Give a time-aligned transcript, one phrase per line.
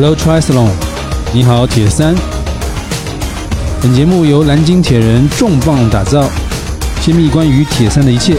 [0.00, 0.70] Hello Triathlon，
[1.34, 2.14] 你好铁三。
[3.82, 6.30] 本节目由蓝鲸铁人重磅打造，
[7.02, 8.36] 揭秘关于铁三的一切，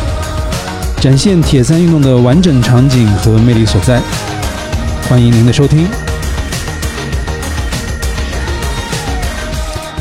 [1.02, 4.02] 展现铁三运动的完整场景和魅力所在。
[5.10, 5.86] 欢迎您的收听。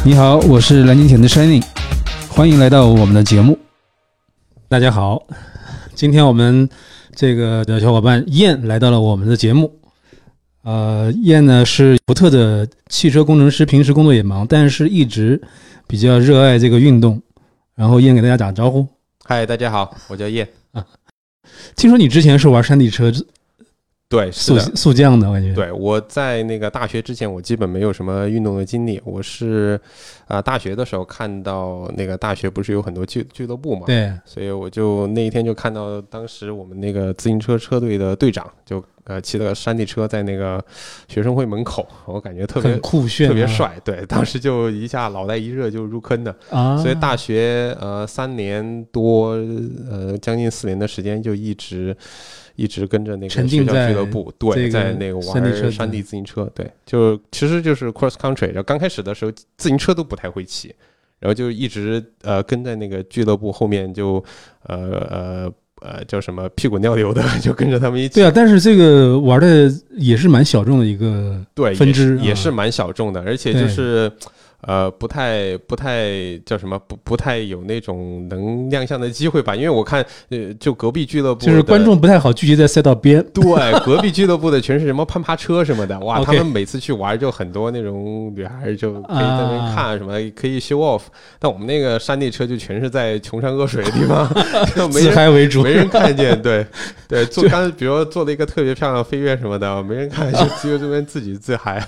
[0.05, 1.65] 你好，我是蓝鲸铁的 Shining，
[2.29, 3.59] 欢迎来到我们的节目。
[4.69, 5.25] 大家好，
[5.97, 6.69] 今天我们
[7.17, 9.78] 这个的小伙伴燕来到了我们的节目。
[10.63, 15.41] 呃，燕呢是福特的汽车工程师，平时工作也忙，但是一直
[15.87, 17.21] 比较热爱这个运动。
[17.75, 18.85] 然后燕给大家打个招呼，
[19.25, 20.49] 嗨，大家好，我叫燕。
[21.77, 23.13] 听说你之前是玩山地车
[24.11, 25.53] 对，速，速降的，我感觉。
[25.53, 28.99] 对，我在那个大学之前，我基本没有什么运动的经历。
[29.05, 29.79] 我是
[30.27, 40.63] 啊、大学的时候看到那个大学不是有很多俱俱乐部嘛，对，所以我就那一天就看到当时我们那个自行车车队的队长就呃骑了个山地车在那个
[41.07, 46.35] 学生会门口，我感觉特别酷炫、特别帅，对，当时就一下脑袋一热就入坑的。
[46.49, 46.79] 啊！
[46.79, 49.33] 所以大学呃三年多
[49.91, 51.95] 呃将近四年的时间就一直
[52.59, 58.49] 一直跟着那个学校俱乐部，对，在那个玩山地自行车，对，就其实就是 cross country。
[58.49, 60.75] 然后刚开始的时候自行车都不太会骑，
[61.21, 64.23] 然后就一直呃跟在那个俱乐部后面就
[64.65, 64.77] 呃
[65.09, 74.11] 呃呃叫什么屁滚尿流的 就跟着他们一起，对啊，但是这个玩的也是蛮小众的一个对，分支也是蛮小众的，而且就是。
[74.63, 79.55] 呃，不太不太叫什么，不不太有那种能亮相的机会吧？
[79.55, 83.25] 因为我看，呃，就隔壁俱乐部就是观众不太好聚集在赛道边。
[83.33, 83.45] 对
[83.85, 91.03] 隔壁俱乐部的全是什么攀爬车什么的，哇 他们每次去玩就很多那种女孩就可以在那边看什么，可以 show off。
[91.39, 94.29] 但我们那个山地车就全是在穷山恶水的地方，
[94.75, 96.67] 就没自人嗨为主，没人看见，对
[97.09, 101.87] 对，做刚比如说做了一个特别漂亮的飞跃什么的，没人看，就只有这边自己自嗨。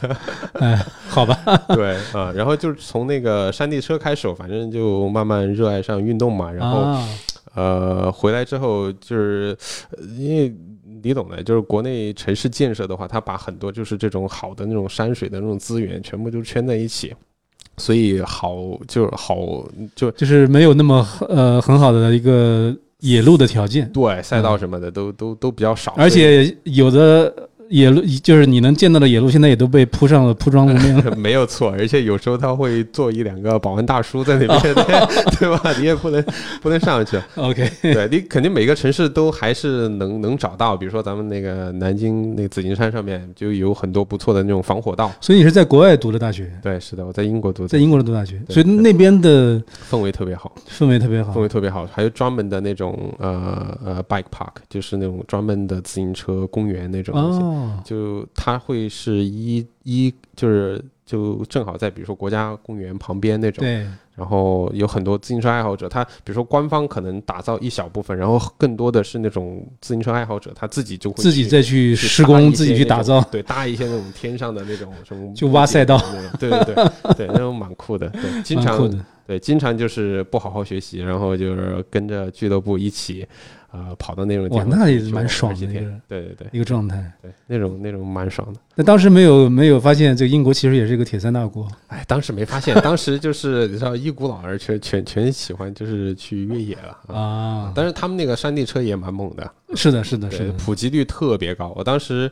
[0.52, 1.36] 哎，好吧，
[1.75, 6.53] 对啊、然后就是从那个山地车开始，反正就慢慢热爱上运动嘛。
[6.53, 7.09] 然后、啊，
[7.54, 9.56] 呃，回来之后就是
[9.97, 10.54] 呃因为
[11.03, 17.12] 你懂的，就是国内城市建设的话，它把很多就是这种好的那种山水的那种资源全部就圈在一起。
[17.76, 18.54] 所以好
[18.87, 19.37] 就是好
[19.94, 27.32] 就就是没有那么呃很好的一个野路的条件，对赛道什么的都、都都比较少，而且有的
[27.70, 31.14] 野路就是你能见到的野路，现在也都被铺上了铺装路面了。
[31.16, 34.75] 没有错，而且有时候他会坐一两个保安大叔在那边， 对
[35.38, 35.72] 对吧？
[35.78, 36.22] 你也不能
[36.60, 45.12] 不能上去， OK，对你肯定每个城市都还是能能找到，比如说咱们那个南京那紫金山上面就有很多不错的那种防火道。
[45.20, 51.41] 所以你是在国外读的大学，对，是的，我在英国读的，在英国读大学，所以那边的氛围特别好，氛围特别好氛。
[51.41, 57.38] 围特别好，还有专门的那种呃呃 bike park，就是那种专门的自行车公园那种东西。
[57.41, 73.20] 哦，就它会是一一就是就正好在比如说国家公园旁边那种，对，然后有很多自行车爱好者，他比如说官方可能打造一小部分，然后更多的是那种自行车爱好者，他自己就会自己再去去施工，自己去打造。
[73.31, 76.00] 对，搭一些那种天上的那种什么， 就挖赛道
[76.38, 78.88] 对对对对，那种蛮酷的，对，经常
[79.26, 83.26] 对经常就是不好好学习，然后就是跟着俱乐部一起。
[83.72, 87.12] 呃，跑到那种地哇方那也蛮爽的一个对对对一个状态。
[87.22, 88.60] 对，那种那种蛮爽的。
[88.75, 91.69] 那当时没有没有发现，这个英国其实也是一个铁三大国。
[91.88, 97.20] 哎，当时没发现，当时就是你知道，一股脑儿全全全喜欢就是去越野了啊。
[97.20, 101.72] 啊，但是他们那个山地车也蛮猛的，是的，是的，是的，普及率特别高。
[101.76, 102.31] 我当时，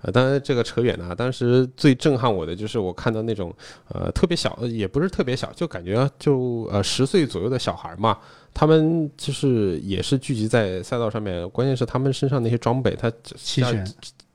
[0.00, 1.14] 呃，当然这个扯远了啊。
[1.14, 3.54] 当时最震撼我的就是我看到那种
[3.88, 8.18] 呃特别小，也不是特别小，就感觉就呃十岁左右的小孩儿嘛，
[8.54, 11.48] 他们就是也是聚集在赛道上面。
[11.50, 13.84] 关键是他们身上那些装备，它像齐全，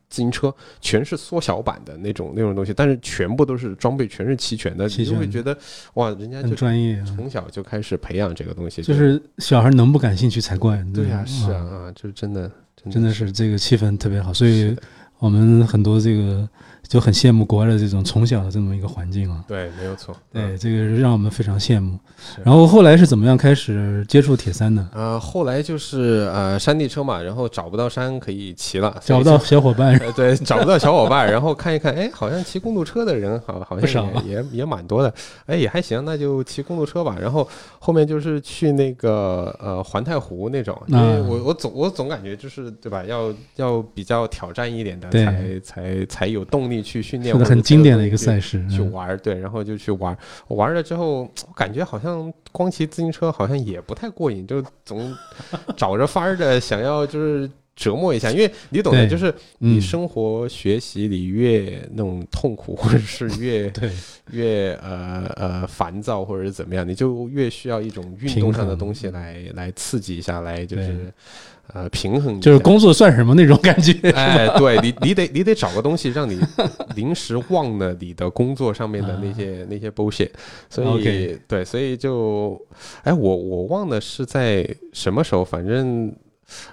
[0.10, 5.58] 自行车全是缩小版的那种那种东西，但是全部都是装备全是齐全的，你就会觉得
[5.96, 7.06] 哇，人家很就专业啊。
[7.06, 10.82] 从小就开始培养这个东西，就是小孩能不感兴趣才怪。
[10.94, 12.50] 对呀、吧是啊，啊，就是真的
[12.90, 14.76] 真的是这个气氛特别好，所以
[15.20, 16.48] 我们很多这个
[16.88, 19.44] 就很羡慕国外的这种从小的这么一个环境啊。
[19.48, 21.98] 对，没有错，对，嗯这个让我们非常羡慕。
[22.44, 24.88] 然后后来是怎么样开始接触铁三的？
[24.94, 29.38] 呃，后来就是呃山地车嘛，然后找不到山可以骑了，找不到。
[29.38, 35.14] 小伙伴，呃， 对，找不到小伙伴，然后看一看，哎，好像骑公路车的人好，好像也也也蛮多的，
[35.46, 37.18] 哎，也还行，那就骑公路车吧。
[37.20, 37.48] 然后
[37.80, 48.58] 后面就是去那个呃环太湖那种，因为啊我我总我总感觉就是对吧，要要比较挑战一点的，才才才有动力去训练，是的，很经典的一个赛事。
[48.60, 50.18] 嗯去玩儿，对，然后就去玩儿。
[50.48, 55.16] 我玩了之后，我感觉好像光骑自行车好像也不太过瘾，就总
[55.76, 63.90] 找着法儿的想要就是折磨一下，因为你懂的，就是你嗯生活学习里越那种痛苦，或者是越 对，
[64.32, 71.14] 越呃呃烦躁，或者是怎么样，你就越需要一种运动上的东西来来刺激一下，来就是
[71.72, 73.94] 呃平衡，就是工作算什么那种感觉。
[74.10, 76.40] 哎，对你，你得你得找个东西让你
[76.96, 80.32] 临时忘了你的工作上面的那些、那些 bullshit，
[80.68, 82.60] 所以对，所以就，
[83.04, 86.12] 哎，我我忘了是在什么时候，反正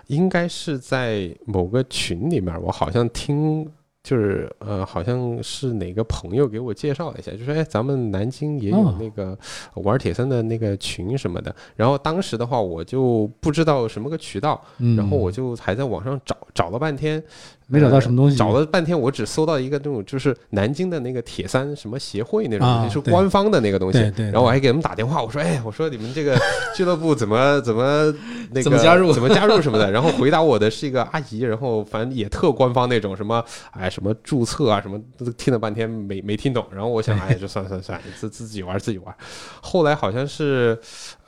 [0.06, 3.70] 应该是在某个群里面，我好像听。
[4.04, 9.34] 就是呃，好像是哪个朋友给我介绍了一下，就说哎，咱们南京也有哦那个
[9.76, 11.56] 玩铁三的那个群什么的。
[11.74, 17.24] 然后当时的话，我就不知道什么个渠道，嗯，然后我就还在网上找找了半天，
[17.66, 23.98] 没找到什么东西，找了半天，我只搜到一个那种就是南京的那个铁三什么协会那种东是官方的那个东西。
[23.98, 26.38] 对对然后我还给他们打电话，我说：“哎，我说你们这个
[26.76, 28.12] 俱乐部怎么怎么
[28.52, 36.64] 那个怎么加入怎么加入什么的。”然后回答我的是一个阿姨，然后反正也特官方那种什么哎什么注册啊什么，都听了半天没没听懂。
[36.70, 39.14] 然后我想，哎，就算了算了算了，自自己玩自己玩。
[39.62, 40.78] 后来好像是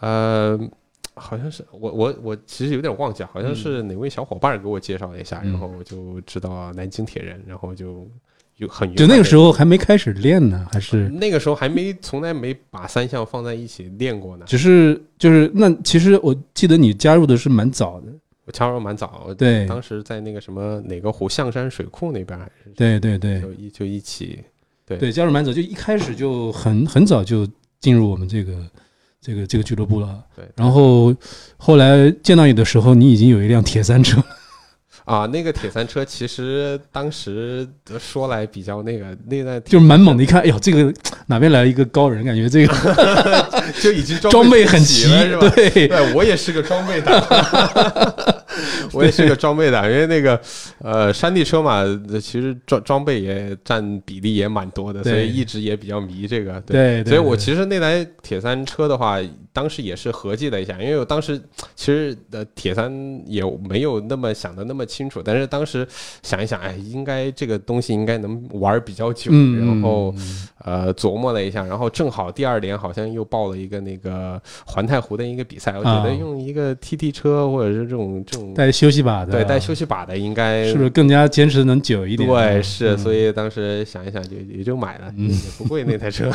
[0.00, 0.58] 呃。
[1.16, 5.50] 好像是我我我其实有点忘记，好像是哪位小伙伴给我介绍了一下，嗯。
[5.52, 8.06] 然后我就知道南京铁人，然后就
[8.58, 11.08] 有很就那个时候，还没开始练呢，还是？
[11.08, 14.44] 那个时候还没从来没把三项放在一起练过呢。
[14.46, 18.12] 只是就是那其实我记得你加入的是蛮早的，
[18.44, 19.66] 我加入蛮早，对。
[19.66, 23.40] 当时在那个什么哪个湖象山水库那边，还是对对对。
[23.40, 24.42] 就一就一起，
[24.84, 24.98] 对。
[24.98, 27.46] 对，加入蛮早，就一开始就很很早就
[27.80, 28.66] 进入我们这个
[29.26, 30.23] 这个这个俱乐部了。
[30.37, 31.12] 对然后
[31.56, 34.23] 后来见到你的时候，你已经有一辆铁三车，
[35.05, 37.67] 啊，那个铁三车其实当时
[37.99, 40.23] 说来比较那个，那在就是蛮猛的。
[40.23, 40.94] 一看，哎呦，这个
[41.26, 42.25] 哪边来了一个高人？
[42.25, 45.49] 感觉这个 就已经装备很齐是吧？
[45.50, 47.20] 对，对，我也是个装备党，
[48.94, 50.40] 我也是个装备党，因为那个
[50.78, 51.84] 呃山地车嘛，
[52.20, 56.60] 其实装装备也占比例也蛮多的，所以一直也比较迷这个。
[56.62, 59.18] 对，对所以我其实那台铁三车的话，
[59.56, 61.41] 当时也是合计了一下，因为我当时
[61.75, 62.93] 其实的铁三
[63.25, 65.88] 也没有那么想的那么清楚，但是当时
[66.23, 82.29] 想一想，哎，应该这个东西应该能玩比较久，嗯，然后嗯呃琢磨了一下，然后正好第二年好像又报了一个那个环太湖的一个比赛，我觉得啊用一个 TT 车或者是这种这种带休息把的，对带休息把的应该是不是更加坚持能久一点？
[82.29, 82.99] 对，是，嗯。
[82.99, 86.31] 所以当时想一想就也就买了，也不贵那台车，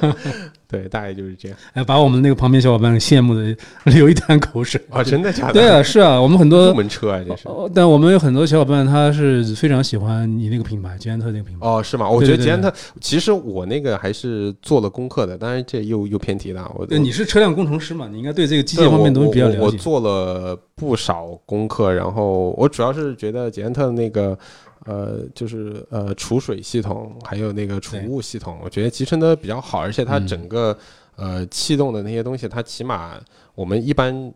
[0.68, 1.58] 对，大概就是这样。
[1.72, 5.52] 哎，把我们那个旁边小伙伴羡慕的流一滩口水啊，真的假的？
[5.52, 7.48] 对啊，是啊，我们很多入门车啊，这是。
[7.48, 11.66] 哦，但我们有很多小伙伴，他是非常喜欢你那个品牌捷安特那个品牌。
[11.66, 12.08] 哦，是吗？
[12.08, 16.70] 我觉得捷安特，其实我那个还是做了功课的，当然这又又偏题了。
[16.76, 18.08] 我对，你是车辆工程师嘛？
[18.10, 19.58] 你应该对这个机械方面我东西比较了解。
[19.58, 24.36] 我我做了不少功课，然后我主要是觉得捷安特那个。
[24.84, 30.26] 呃，就是呃储水系统，还有那个储物系统，我觉得集成的比较好，而且它嗯。
[30.26, 30.76] 整个、
[31.16, 33.20] 呃气动的那些东西，它起码
[33.54, 34.32] 我们一般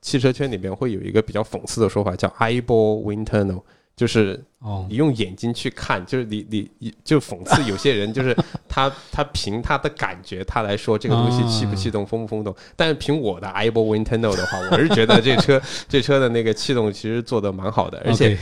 [0.00, 3.60] 汽车圈里边会有一个比较讽刺的说法，叫 eyeball wind tunnel，
[3.96, 4.86] 就是哦。
[4.88, 8.36] 你用眼睛去看，就是你你你就讽刺有些人，就是
[8.68, 18.38] 他他凭他的感觉他来说这个东西气不气动、风不风动，但是凭我的 eyeball wind tunnel 的话，我是觉得这车 这车的那个气动其实做的蛮好的，而且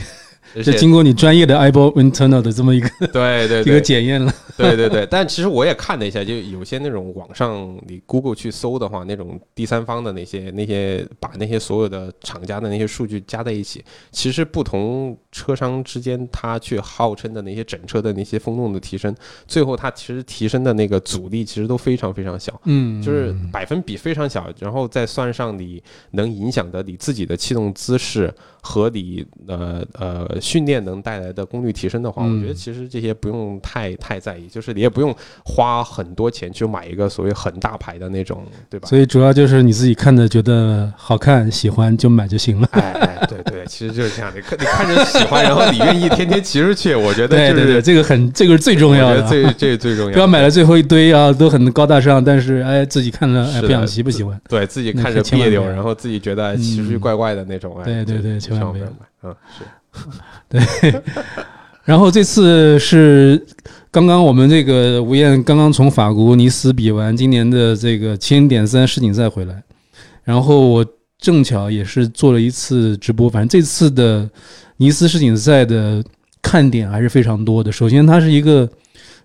[0.55, 4.33] 这经过你专业的 eyeball internal 的这么一个一个对一个检验了。
[4.57, 19.15] 对对对，但其实我也看了一下，就有些那种网上你 Google 去搜的话，那种第三方的那些那些把那些所有的厂家的那些数据加在一起，其实不同车商之间，它去号称的那些整车的那些风洞的提升，
[19.47, 22.59] 最后它其实提升的那个阻力其实都非常非常小。
[22.65, 38.87] 嗯，就是百分比非常小，然后再算上你能影响的你自己的气动姿势和你呃呃训练能带来的功率提升的话，嗯我觉得其实这些不用太太在意，就是你也不用花很多钱去买一个所谓很大牌的那种，对吧？
[38.87, 42.67] 所以主要就是你自己看着觉得好看、喜欢就买就行了。
[42.73, 49.25] 哎哎，对对，其实就是这样你，看你看着喜欢，然后你愿意天天骑出去，我觉得就是对对对，这个很这个是最重要的啊。
[49.25, 54.39] 我觉得这这最重要，不要买了最后一堆啊，都很高大上，但是哎自己看着哎不想骑不喜欢。
[54.47, 58.91] 对自己看着别扭，然后自己觉得骑出去嗯怪怪的那种，哎，对对对千万不要买，
[59.23, 59.65] 嗯，是。
[61.83, 63.43] 然后这次是
[63.89, 69.63] 刚刚我们这个吴燕刚刚从法国尼斯比完今年的这个千点三世锦赛回来，
[70.23, 70.85] 然后我
[71.17, 74.29] 正巧也是做了一次直播，反正这次的
[74.77, 76.03] 尼斯世锦赛的
[76.41, 77.71] 看点还是非常多的。
[77.71, 78.69] 首先，它是一个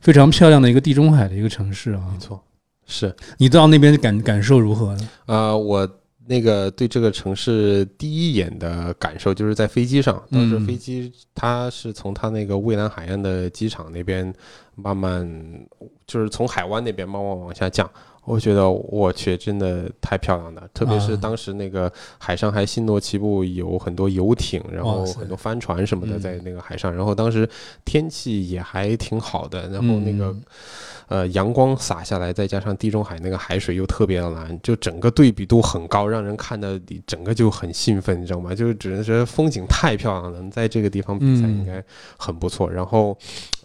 [0.01, 2.43] 非常漂亮的一个地中海的一个城市啊没，错，
[2.87, 5.09] 是你到那边感感受如何呢？
[5.27, 5.89] 呃，我
[6.27, 14.33] 那个对这个城市第一眼的感受，就是在飞机上，当时嗯飞机它是从它那个蔚蓝海岸的机场那边
[14.75, 15.29] 慢慢，
[16.07, 17.89] 就是从海湾那边慢慢往下降。
[18.27, 27.47] 我觉得我去，真的太漂亮了，特别是啊当时那个海上还星罗棋布，有很多游艇，然后很多帆船什么的嗯在那个海上，然后当时
[27.85, 30.43] 天气也还挺好的，然后那个嗯
[31.09, 38.55] 呃阳光洒下来，再加上地中海那个海水又特别的蓝，就整个对比度很高，让人看的整个就很兴奋，你知道吗？
[38.55, 41.83] 就是只能说风景太漂亮了，在这个地方比赛应该
[42.19, 42.71] 很不错。
[42.71, 43.17] 然后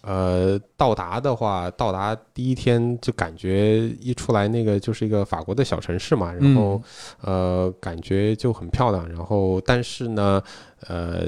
[0.02, 6.80] 呃到达的话，到达第一天就感觉一出来那个就是一个法国的小城市嘛，然后。
[7.22, 9.08] 呃，感觉就很漂亮。
[9.08, 10.42] 然后，但是呢，
[10.86, 11.24] 呃，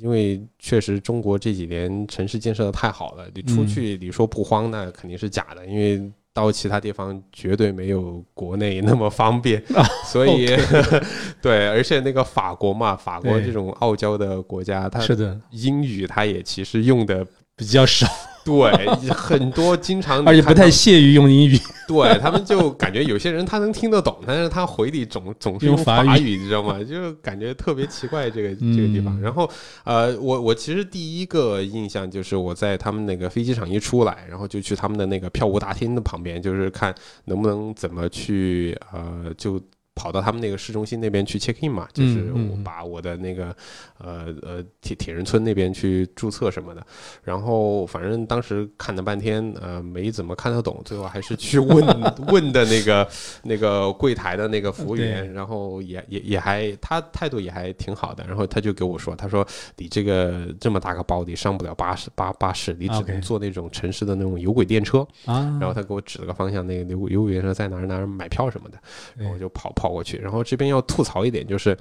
[0.00, 3.66] 因为确实中国这几年城市建设的太好了，你出嗯。
[3.66, 6.10] 去你说不慌，那肯定是假的，因为。
[6.34, 9.62] 到其他地方绝对没有国内那么方便，
[10.04, 10.48] 所以
[11.40, 18.04] 对，而且那个法国嘛，法国这种傲娇的国家，它是的，英语它也其实用的比较少，
[18.44, 21.58] 对很多，经常 而且不太屑于用英语。
[21.86, 26.82] 对他们就感觉有些人他能听得懂，但是他回礼总总是用用法语你知道吗？
[26.82, 29.18] 就感觉特别奇怪这个这个地方。
[29.18, 29.48] 嗯然后
[29.84, 36.94] 呃，我我其实第一个印象就是我在他们那个飞机场一出来，然后就去他们的那个票务大厅的旁边，就是看
[37.26, 39.60] 能不能怎么去呃就。
[39.94, 43.54] 跑到他们那个市中心那边去 check in 嘛，就是我把我的那个
[43.98, 46.84] 呃呃铁铁人村那边去注册什么的，
[47.22, 51.86] 然后反正当时看了半天，呃，没怎么看得懂，最后还是去问
[52.28, 53.08] 问的那个
[53.42, 59.46] 那个柜台的那个服务员，然后也也也还他态度也还挺好的，然后他就给我说，他说
[59.76, 68.78] 你这个这么大个包，你上不了巴士巴巴士，你只能坐那种城市的那种有轨电车，啊，然后他给我指了个方向，那个有有轨电车在哪儿哪儿买票什么的，
[69.16, 71.76] 然后我就跑跑过去，然后这边要吐槽一点就是。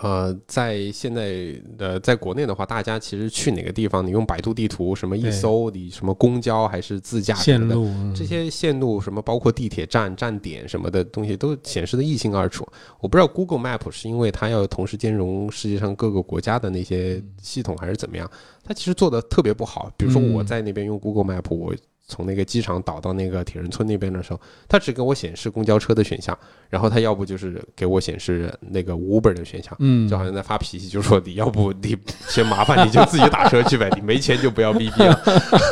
[0.00, 12.66] 呃，在现在呃，在国内的话，大家其实去哪个地方，你用百度地图什么一搜，你什么公交还是自驾线路嗯这些线路什么，包括地铁站、站点什么的东西，都显示的一清二楚。
[13.00, 18.26] 我不知道 Google Map 是因为它要同时兼容世界上各个国家的那些系统，还是怎么样？
[18.64, 19.92] 它其实做的特别不好。
[19.98, 21.74] 比如说我嗯在那边用 Google Map，我
[22.06, 26.36] 从那个机场导到那个铁人村那边的时候，他只给我显示公交车的选项，
[26.70, 29.74] 然后他要不就是给我显示那个 Uber 的选项。
[29.80, 31.96] 嗯，就好像在发脾气，就说你要不你
[32.28, 35.20] 嫌麻烦你就自己打车去呗，你没钱就不要逼逼了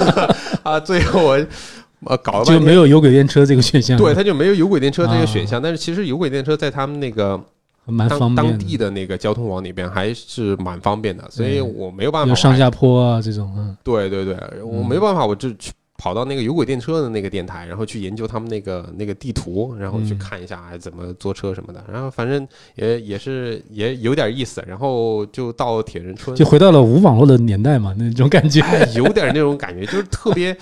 [0.65, 0.81] 啊！
[0.81, 1.47] 最后我
[2.07, 7.41] 呃搞了就没有有轨电车这个选项，对，他就没有有轨电车这个啊选项，但是其实有轨电车在他们那个
[7.87, 15.71] 蛮当方便当地的那个交通网里边还是蛮方便的，所以我没有办法有上下坡啊这种，嗯，对对对，我没办法，我就去
[16.05, 28.61] 跑到那个有轨电车的那个电台，然后去研究他们那个那个地图，然后去嗯看一下哎怎么坐车什么的，然后反正也也是也有点意思，然后就到铁人村，就回到了无网络的年代嘛，那种感觉。
[28.61, 30.55] 哎有点那种感觉，就是特别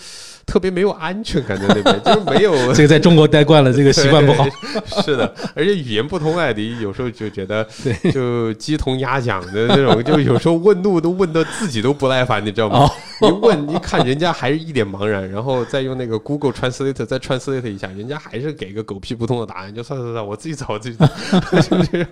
[0.53, 4.47] 特别没有安全感在那边，就是没有 这个在中国待惯了，这个习惯不好。
[5.03, 7.67] 是的，而且语言不通啊，你有时候就觉得
[8.13, 12.81] 就鸡同鸭讲的那种，就有时候问路都问的自己都不耐烦，你知道吗？
[12.81, 12.91] 哦
[13.23, 21.07] 一问一看人家还是一脸茫然，然后再用那个 Google Translate 再 translate 一下，人家还是给个狗屁不通的答案，就算算算，我自己找我自己找，
[21.63, 22.07] 就这样。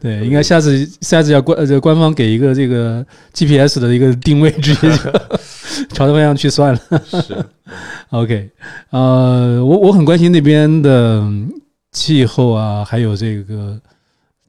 [0.00, 4.96] 对，应该下次下次要官呃这官方给一个这个 GPS 的一个定位，直接就
[5.92, 6.80] 朝着方向去算了。
[7.04, 7.44] 是，
[8.10, 8.50] OK，
[8.90, 11.50] 呃，我我很关心那边的嗯
[11.92, 13.80] 气候啊，还有这个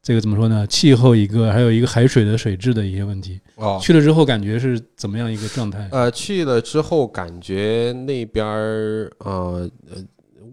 [0.01, 0.65] 这个怎么说呢？
[0.67, 3.39] 气候一个，还有一个海水的水质的一些问题。
[3.55, 5.87] 哦，去了之后感觉是怎么样一个状态？
[5.91, 9.97] 呃，去了之后感觉那边儿呃呃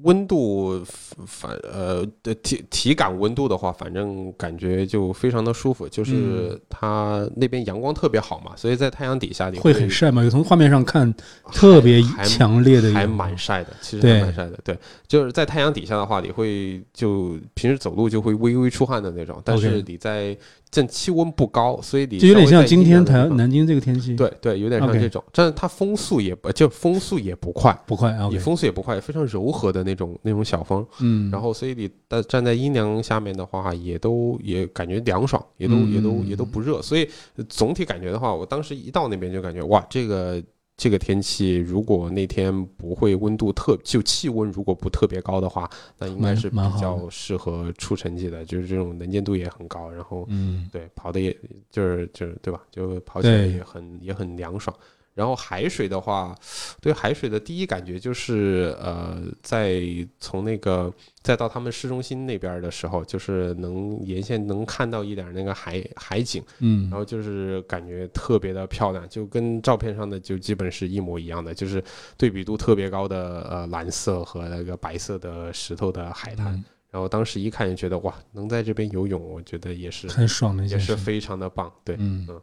[0.02, 0.82] 温度
[1.26, 10.28] 反呃的体体感温度的话，反正感觉就非常的舒服，就是嗯它那边阳光特别好嘛，所以在太阳底下你会很晒吗？
[10.30, 11.12] 从画面上看，
[11.52, 14.58] 特别还强烈的还蛮晒的，其实还蛮晒的。
[14.64, 20.36] 对，就是在太阳底下的话，你会就平时走路就会微微出汗的那种，但是你在
[20.70, 28.28] 正气温不高，所以你就有点像今天台南京这个天气，，对对，有点像这种，但是它风速也不就风速也不快，不快啊。
[28.30, 30.86] 也风速也不快，非常柔和的那种那种小风。
[31.00, 36.82] 嗯，然后，所以你站站在阴凉下面的话，也都也感觉凉爽，也都嗯也都也都不热。
[36.82, 37.08] 所以
[37.48, 40.42] 总体感觉的话，我当时一到那边就感觉哇，这个
[40.76, 51.34] 这个天气，如果那天不会温度特就气温如果不特别高的话，那应该是比较适合出成绩的，就是这种能见度也很高，然后嗯，对跑的也
[51.70, 54.76] 就是就是对吧，就跑起来也很也很凉爽。
[55.16, 56.32] 然后海水的话，
[56.80, 59.82] 对海水的第一感觉就是，呃，在
[60.20, 60.92] 从那个
[61.22, 71.82] 再到他们市中心那边的时候，就是能沿线能看到一点那个海海景，嗯然后就是感觉特别的漂亮，就跟照片上的就基本是一模一样的，就是
[72.18, 76.54] 对比度特别高的呃蓝色和那个白色的石头的海滩。
[76.54, 80.64] 嗯然后当时一看就觉得哇，能在这边游泳，我觉得也是很爽的。
[80.64, 81.70] 也是非常的棒。
[81.84, 82.40] 对，嗯嗯，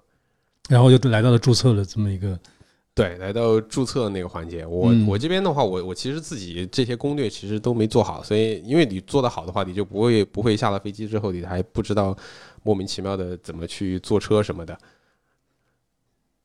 [0.70, 2.38] 然后就来到了注册了这么一个，
[2.96, 12.16] 对，来到注册那个环节，我、嗯我这边的话，我我其实自己这些攻略其实都没做好，所以因为你做得好的话，你就不会不会下了飞机之后，你还不知道
[12.62, 14.78] 莫名其妙的怎么去坐车什么的。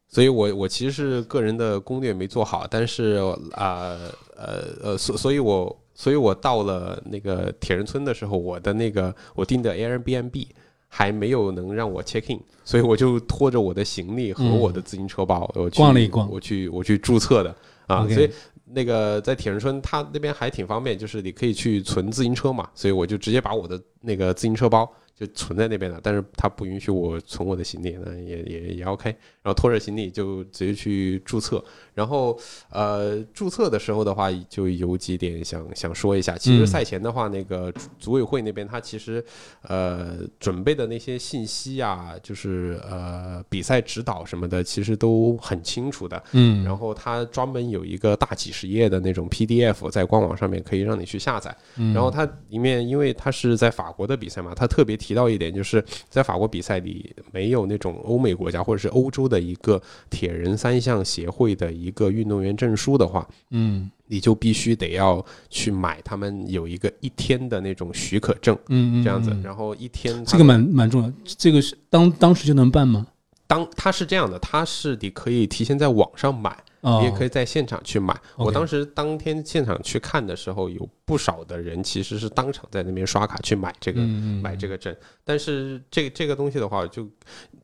[0.09, 3.21] 所以我我其实是个人的攻略没做好，但是
[3.53, 3.99] 啊
[4.35, 10.47] 呃呃所所以我所以我到了那个铁人村的时候，我的那个我订的 Airbnb
[10.89, 16.29] 还没有能让我 check in，所以我就拖着我的行李和我的自行车包，我去逛了一逛。
[16.31, 17.55] 我去我去注册的。
[17.87, 18.31] 啊所以
[18.71, 29.17] 那个在铁人村，他那边还挺方便，就是你可以去存自行车嘛，所以我就直接把我的那个自行车包就存在那边了，但是它不允许我存我的行李，那也也也 OK，
[29.49, 31.65] 然后拖着行李就直接去注册，
[31.95, 32.39] 然后
[32.69, 36.67] 呃注册的时候的话，就有几点想想说一下，其实嗯。
[36.67, 39.25] 赛前的话，那个组组委会那边他其实
[39.63, 46.23] 呃准备的那些信息啊，就是呃比赛指导什么的，其实都很清楚的。
[46.33, 51.57] 嗯，然后他专门有一个大几十页的那种 PDF 在官网上面可以让你去下载。
[51.77, 51.95] 嗯。
[51.95, 59.81] 然后它里面因为它是在法国的比赛嘛，它特别提到一点，就是在法国比赛里没有那种欧美国家或者是欧洲的一个
[60.11, 73.07] 铁人三项协会的一个运动员证书的话，嗯你就必须得要去买他们有一个一天的那种许可证，嗯嗯这样子嗯，然后一天这个蛮蛮重要，这个是当当时就能办吗？
[73.47, 76.57] 当他是这样的，他是你可以提前在网上买。
[76.81, 78.15] 哦，你也可以在现场去买。
[78.37, 84.01] 我当时当天现场去看的时候，有不少的人其实是当场在那边刷卡去买这个、
[84.43, 84.95] 买这个证。
[85.25, 87.09] 但是这个这个东西的话，就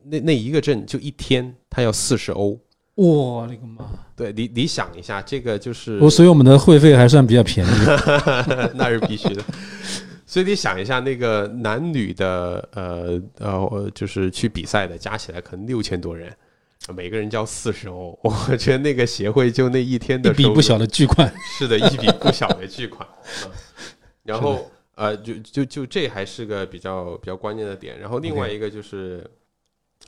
[0.03, 2.59] 那那一个证就一天，它要四十欧。
[2.95, 3.83] 我的个妈！
[4.15, 7.69] 对你，你想一下，这个就是我所以我们的会费还算比较便宜。
[8.75, 9.43] 那是必须的。
[10.25, 16.33] 所以你想一下，那个男女的呃呃，就是去比赛的，加起来可能六千多人，
[16.93, 18.17] 每个人交四十欧。
[18.23, 21.33] 我觉得那个协会就那一天的一笔不小的巨款。
[21.57, 23.07] 是的，一笔不小的巨款。
[23.43, 23.51] 嗯
[24.23, 27.99] 然后呃，就就就这还是个比较比较关键的点。
[27.99, 29.23] 然后另外一个就是，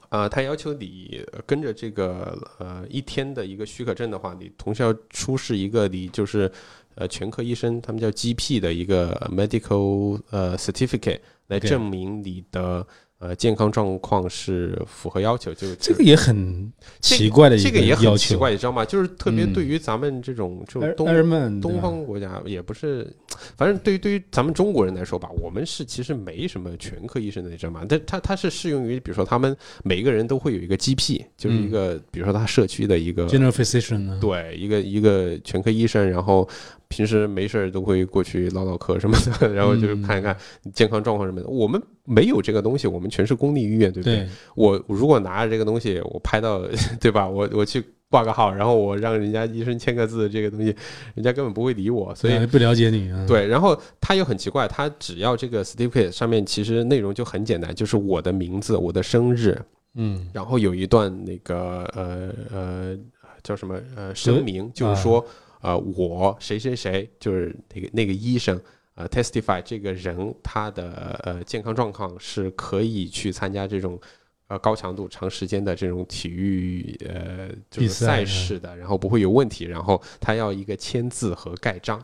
[0.10, 6.52] 呃，他要求你跟着这个呃一天的一个许可证的话，你同时要出示一个你就是
[6.96, 12.84] 呃全科医生他们叫 GP 的一个 medical 呃 certificate 来证明你的
[13.20, 15.54] 呃健康状况是符合要求。
[15.54, 18.18] 就这个也很奇怪的一这个也很要求。
[18.18, 18.84] 奇怪，你知道吗？
[18.86, 23.12] 就是特别嗯对于咱们这种这种东东方国家也不是，
[23.56, 27.86] 反正对于对于咱们中国人来说吧，我们是其实没什么全科医生的，你知道吗？
[27.88, 34.20] 但他他是适用于，比如说他们每个人都会有一个 GP，就是一个、比如说他社区的一个 general physician？
[34.20, 36.48] 对一个一个全科医生，然后
[36.90, 40.36] 平时没事儿都会过去唠唠嗑什么的， 然后就是嗯看一看
[40.74, 41.48] 健康状况什么的。
[41.48, 44.18] 我们没有这个东西，我们全是公立医院，对不对？
[44.18, 46.62] 对，我如果拿着这个东西，我拍到，
[47.00, 47.28] 对吧？
[47.28, 50.74] 我我去挂个号，然后我让人家医生签个字，这个东西
[51.14, 53.26] 人家根本不会理我，所以不了解你啊。
[53.28, 53.46] 对。
[53.46, 59.60] 然后他又很奇怪，他只要这个 certificate 上面其实内容就很简单，就是我的名字、我的生日，
[59.96, 62.98] 嗯然后有一段那个呃呃
[63.44, 65.26] 叫什么呃声明，就是说
[65.68, 68.60] 呃我谁谁谁就是那个那个医生。
[68.96, 74.00] 呃，testify 这个人他的呃健康状况是可以去参加这种
[74.48, 82.04] 呃高强度长时间的这种体育呃就是赛赛事的，然后不会有问题，然后他要一个签字和盖章，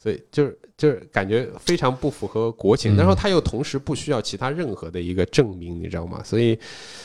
[0.00, 6.20] 所以就是就是感觉非常不符合国情，嗯然后他又同时不需要其他任何的一个证明，你知道吗？
[6.24, 6.56] 所以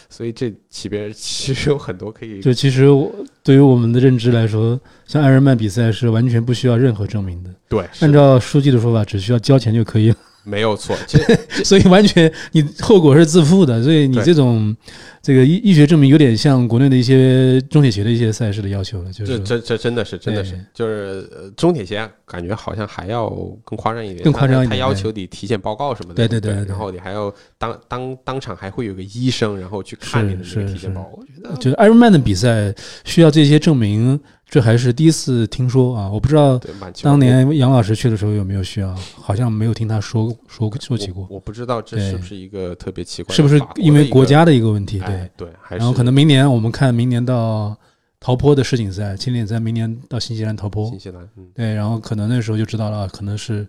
[0.10, 7.50] 所以这里边其实有很多可以就其实我对于我们的认知来说，像艾尔曼比赛是完全不需要任何证明的。
[7.68, 10.16] 对，按照书记的说法，只需要交钱就可以了。
[10.46, 10.94] 没有错，
[11.64, 13.82] 所以完全你后果是自负的。
[13.82, 14.76] 所以你这种
[15.24, 23.30] 这个医医学证明有点像国内的一些中铁协的一些赛事的要求了，就是这这这真的是真的是，就是呃中铁协感觉好像还要
[23.64, 36.10] 更夸张一点，更夸张一点他他要求你体检报告什么的，对对对然后你还要当当当场还会有个医生，然后去看你的那个体检报告，我觉得就是艾尔曼的比赛需要这些证明，这还是第一次听说啊！
[36.12, 36.60] 我不知道
[37.02, 45.02] 当年杨老师去的时候有没有需要，好像没有听他说说说起过，我我不知道这是不是一个特别奇怪是不是因为国家的一个问题？
[45.13, 47.78] 对哎，对，还是然后可能明年我们看明年到
[48.19, 53.67] 陶坡的世锦赛，青年赛明年到新西兰陶坡新，西兰，嗯，对，然后可能那时候就知道了，啊可能是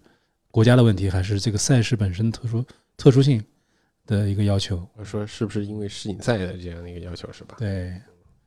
[0.50, 2.64] 国家的问题，还是这个赛事本身特殊
[2.96, 3.42] 特殊性
[4.06, 4.86] 的一个要求。
[4.96, 7.56] 我说是不是因为世锦赛的这样的一个要求是吧？
[7.58, 7.92] 对，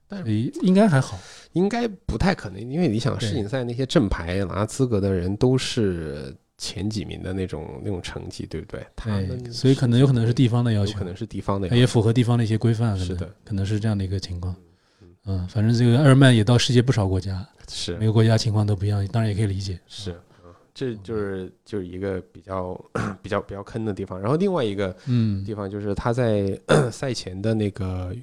[0.07, 0.31] 但是
[0.62, 1.19] 应该还好。
[1.51, 8.86] 应该不太可能，因为你想世锦赛那些正牌拿资格的人都是前几名的那种那种成绩，对不对？
[8.96, 14.56] 他所以可能有可能是地方的要求，可能是地方的要求，也符合地方的一些规范，是的，可能是这样的一个情况。
[15.02, 19.78] 嗯嗯，反正这个二曼也到世界不少国家，是每个国家情况都不一样，当然也可以理解。
[19.88, 20.12] 是，
[20.46, 22.74] 嗯，这就是就是一个比较
[23.22, 24.20] 比较比较坑的地方。
[24.20, 26.60] 然后另外一个嗯地方就是他在
[26.91, 28.15] 赛前的那个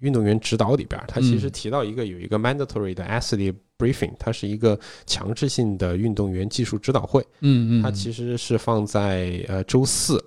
[0.00, 1.50] 运动员指导里边儿，他其实嗯。
[1.50, 10.22] 提到一个有一个 mandatory 的 athlete briefing，它是一个强制性的运动员技术指导会，嗯嗯，它其实是放在呃周四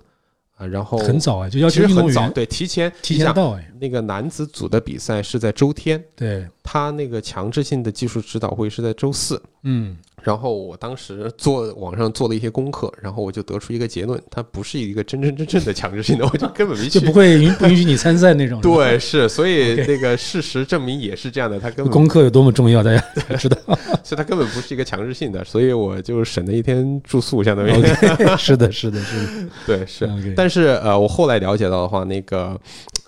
[0.56, 9.40] 啊，然后很早哎，就要求很早，员对，提前提前到哎，那个男子组的比赛是在周天，对，他那个强制性的技术指导会是在周四。
[9.62, 17.12] 嗯然后我当时做网上做了一些功课，然后我就得出一个结论，它不是一个真真正正的强制性的，我就根本没去就不。
[17.12, 18.60] 会允不允许你参赛那种。
[18.60, 23.56] 对，是，所以那个事实证明也是这样的，它根本，功课有多么重要，大家才知道。
[24.02, 27.70] 所以它根本不是一个强制性的，所以我就省了一天住宿，相当于
[28.36, 29.28] 是的，是的，是的。
[29.66, 30.08] 对是。
[30.34, 32.58] 但是呃，我后来了解到的话，那个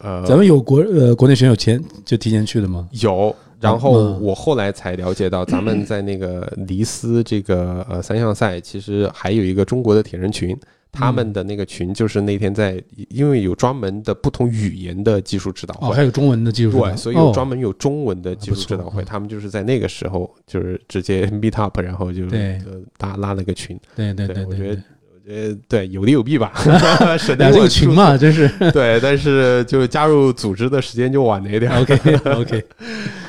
[0.01, 2.89] 呃，咱们有国呃国内选手前就提前去的吗？
[2.93, 10.57] 有，然后嗯我后来才了解到，咱们在那个尼斯这个呃三项赛，其实还有一个中国的铁人群，
[10.93, 15.97] 他们的那个群就是那天在，因为有专门的不同语言的技术指导哦，会。
[15.97, 23.79] 还有中文的技术指导，对，所以有哦专门有中文的技术指导会，他们就是在那个时候就是直接 meet up，然后就对呃拉拉了个群。
[23.95, 24.83] 对对对我觉得
[25.27, 26.53] 对，我觉得对有利有弊吧，
[27.19, 31.71] 省得俩这我住个群嘛，真是对，但是就加入组织的时间就晚了一点。
[31.83, 32.65] OK OK，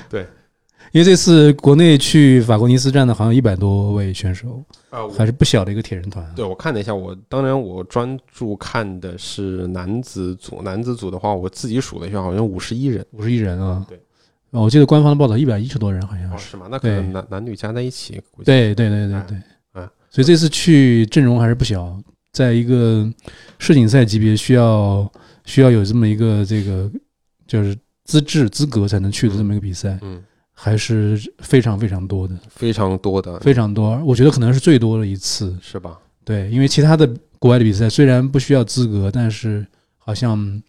[0.08, 0.22] 对，
[0.92, 6.32] 因为这次国内去法国尼斯站的好像一百多位选手，啊，我还是不小的一个铁人团啊。
[6.36, 13.04] 对，我看了一下，我当然我专注看的是男子组，男子组的话，我自己数了一下，好像五十一人。
[13.12, 13.84] 五十一人啊。
[13.90, 14.00] 对
[14.52, 16.52] 哦，我记得官方的报道一百一十多人，好像哦，是。
[16.52, 16.68] 是吗？
[16.70, 19.38] 那可能男男女加在一起，估计对对对对哎对。
[19.38, 19.44] 哎
[20.17, 21.95] 所以这次去阵容还是不小，
[22.32, 23.08] 在一个
[23.60, 25.08] 世锦赛级别，需要
[25.45, 26.89] 需要有这么一个这个
[27.45, 30.19] 就是资质资格才能去的这么一个比赛，嗯，
[30.53, 33.95] 还是非常非常多的，非常多的，非常多。
[34.03, 35.56] 我觉得可能是最多的一次。
[35.62, 35.99] 是吧？
[36.25, 39.63] 对，因为其他的国外的比赛虽然不需要资格，但是
[39.99, 40.60] 好像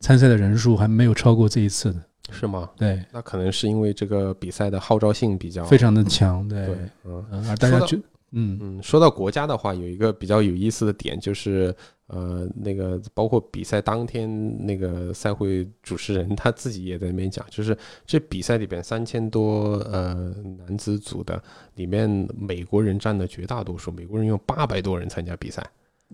[0.00, 2.02] 参赛的人数还没有超过这一次的。
[2.32, 2.68] 是吗？
[2.76, 6.48] 对，那可能是因为这个比赛的号召性比较非常的强。
[6.48, 7.96] 对，对，嗯嗯，而大家就
[8.32, 11.74] 嗯嗯，说到国家的话，有一个比较有意思的点就是。
[12.08, 21.42] 呃，那个包括比赛当天，那个赛会主持人他自己也在那边讲，就是这比赛里边三千多呃男子组的
[21.74, 22.08] 里面，
[22.38, 25.68] 美国人占了绝大多数，美国人有八百多人参加比赛。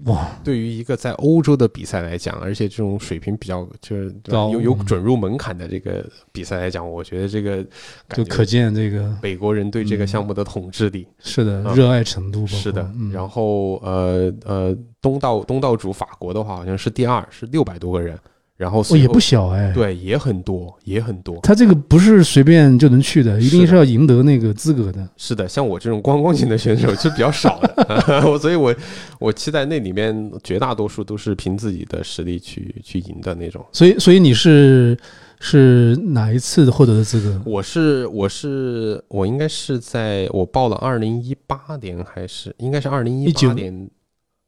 [0.07, 4.87] 哇，对于一个在欧洲的比赛来讲，而且这种水平比较就是有有嗯。
[4.87, 6.03] 准入门槛的这个
[6.33, 7.63] 比赛来讲，我觉得这个
[8.09, 11.07] 就可见这个美国人对这个项目的统治力。
[11.19, 11.75] 是的啊。
[11.75, 12.49] 热爱程度嗯。
[12.49, 18.19] 是的，嗯、然后呃呃，东道东道主法国的话好像是第二，是六百多个人，
[18.63, 19.73] 然后哦也不小哎。
[19.73, 21.41] 对，也很多，也很多。
[21.43, 25.09] 他这个不是随便就能去的，一定是是要赢得那个资格的。
[25.17, 28.73] 是的，像我这种观光型的选手是比较少的，我 所以我
[29.19, 33.65] 我期待那里面绝大多数都是凭自己的实力去去赢的那种。
[33.73, 34.97] 所以，所以你是
[35.41, 37.43] 是哪一次获得的资格？
[37.45, 43.91] 我是我是我应该是在我报了二零一八年还是应该是二零一19八年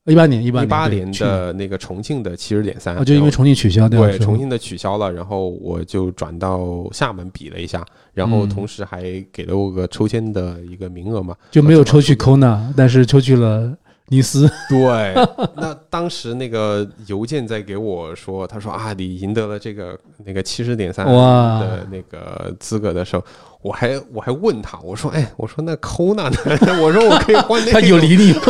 [0.07, 1.11] 一八年，一一八八年。
[1.13, 8.49] 的那个重庆的七十点三，啊，就因为重庆取消对重庆的取消了，然后我就转到厦门比了一下，然后嗯。
[8.49, 11.35] 同时还给了我个抽签的一个名额嘛。
[11.51, 13.75] 就没有抽去 Kona，但是抽去了
[14.09, 14.49] 尼斯。
[14.69, 15.15] 对，
[15.57, 21.59] 那当时那个邮件在给我说，他说啊，你赢得了这个那个七十点三哇。
[21.59, 23.25] 的那个资格的时候，
[23.65, 26.37] 我还我还问他，我说哎，我说那 Kona 呢？
[26.83, 28.41] 我说我可以换那个，他有理你吗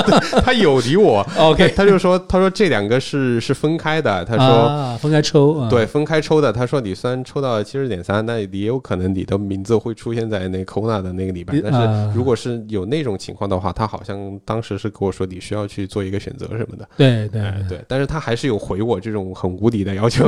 [0.42, 1.26] 他有理我。
[1.36, 4.44] ？OK，他就说，他说这两个是是分开的，他说。
[4.46, 5.68] 啊，分开抽啊。
[5.68, 6.50] 对，分开抽的。
[6.50, 11.62] 他说你虽然抽到七十点三，那也有可能你的名字会出现在那 Kona 的那个里边。
[11.62, 16.88] 但是啊如果是有那种情况的话，他好像当时是跟我说你需要去做一个选择什么的。
[16.96, 20.24] 对对哎，对，但是他还是有回我这种很无理的要求，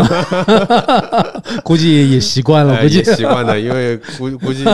[1.64, 4.64] 估计也习惯了，哎估计也习惯了，因为估估计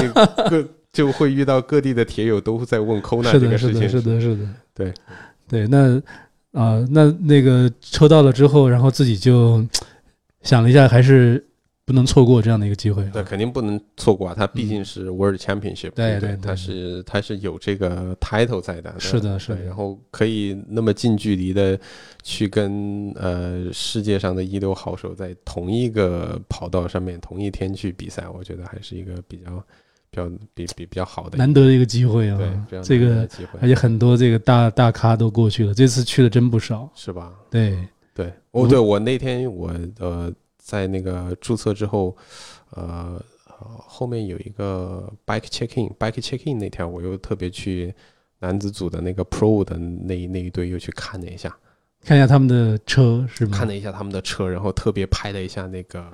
[0.48, 3.88] 各就会遇到各地的铁友都在问 是的，这个事情。
[3.88, 4.48] 是的，是的， 是的。
[4.74, 4.94] 对
[5.48, 5.96] 对，那
[6.52, 9.64] 啊，那那个抽到了之后，然后自己就
[10.42, 11.44] 想了一下，还是
[11.90, 13.02] 不能错过这样的一个机会。
[13.12, 14.34] 对，肯定不能错过啊！
[14.36, 18.94] 它毕竟是 World Championship，对对，它是它是有这个 title 在的。
[19.00, 19.60] 是的，是的。
[19.64, 21.76] 然后可以那么近距离的
[22.22, 29.56] 去跟呃世界上的一流好手在同一个跑道上面同一天去比赛，我觉得还是一个比较
[30.12, 32.38] 比较比比比较好的难得的一个机会啊！
[32.68, 33.28] 对，这个
[33.60, 37.32] 而且很多这个大大咖都过去了，这次去的真不少，是吧？
[37.50, 37.76] 对
[38.14, 40.32] 对，哦，对我那天我呃。
[40.62, 42.16] 在那个注册之后，
[42.70, 43.20] 呃，
[43.58, 47.92] 后面有一个 bike check in，bike check in 那天我又特别去
[48.38, 51.54] 男子组的那个 pro 的那那一队又去看了一下，
[52.04, 53.56] 看一下他们的车是吗？
[53.56, 56.06] 看了一下他们的车，然后特别拍了一下那个，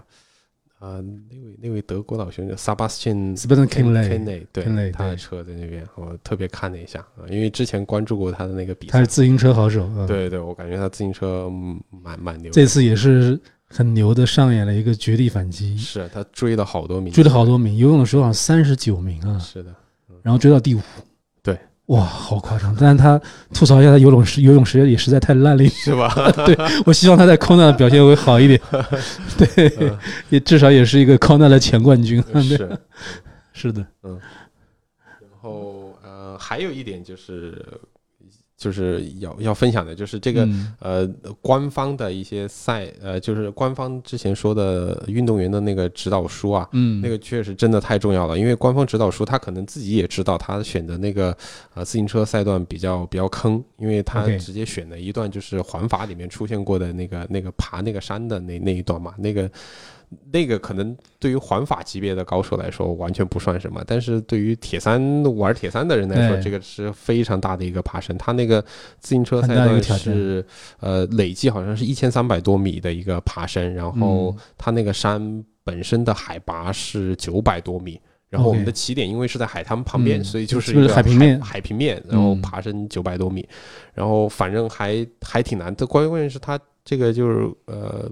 [0.79, 11.51] 呃，那位那位德国老兄叫 Sebastian Kinley，对，他的车在那边，我特别看了一下啊，因为之前关注过他的那个比赛，他是自行车好手，对对，我感觉他自行车
[11.91, 13.39] 蛮蛮牛，这次也是。
[13.69, 19.75] 很牛的上演了一个绝地反击，是他追了好多名，追了好多名，游泳的时候好像三十九名啊，是的，
[20.23, 20.81] 然后追到第五，
[21.43, 22.75] 对，哇，好夸张！
[22.79, 23.21] 但是他
[23.53, 26.15] 吐槽一下，他游泳时游泳时也实在太烂了，是吧？
[26.47, 28.61] 对我希望他在 Kona 的表现会好一点，
[29.37, 29.93] 对，
[30.31, 32.79] 也至少也是一个 Kona 的前冠军，是。
[33.53, 34.21] 是的，嗯，
[35.21, 37.65] 然后呃，还有一点就是。
[38.67, 40.49] 就是要要分享的，就是这个
[40.81, 41.07] 呃，
[41.41, 51.37] 官方的一些赛呃，就是官方之前说的运动员的那个指导书啊，嗯，那个确实真的太重要了，因为官方指导书他可能自己也知道他选的那个
[51.75, 59.49] 呃自行车赛段比较比较坑，因为他直接选了一段就是环法里面出现过的那个那个爬那个山的那那一段嘛，那个。
[60.31, 65.01] 那个可能对于环法级别的高手来说完全不算什么，但是对于铁三
[65.37, 68.17] 玩铁三的人来说，这个是非常大的一个爬升。
[68.17, 68.63] 他那个
[69.01, 70.45] 自行车赛段是
[70.79, 83.47] 呃累计好像是一千三百多米的一个爬升，然后他那个山本身的海拔是九百多米，然后我们的起点因为是在海滩旁边，所以就是一个海平面，海平面，然后爬升九百多米，
[83.93, 85.85] 然后反正还还挺难的。
[85.85, 88.09] 关关键是他这个就是呃。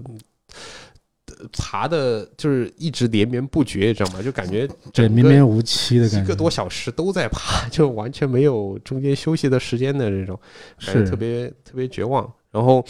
[1.57, 4.21] 爬的就是一直连绵不绝，你知道吗？
[4.21, 10.39] 就感觉对绵绵无期的感觉，一个多小时都在爬，就完全没有中间休息的时间的这种，
[10.77, 12.31] 是特别特别绝望。
[12.51, 12.85] 然后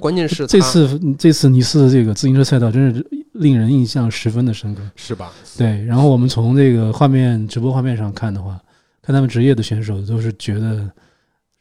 [0.00, 5.32] 关键是这次这次尼斯的这个自行车赛道真是令人印象十分的深刻，是吧？
[5.56, 5.84] 对。
[5.84, 8.58] 然后我们从这个画面直播画面上看的话，
[9.02, 10.90] 看他们职业的选手都是觉得，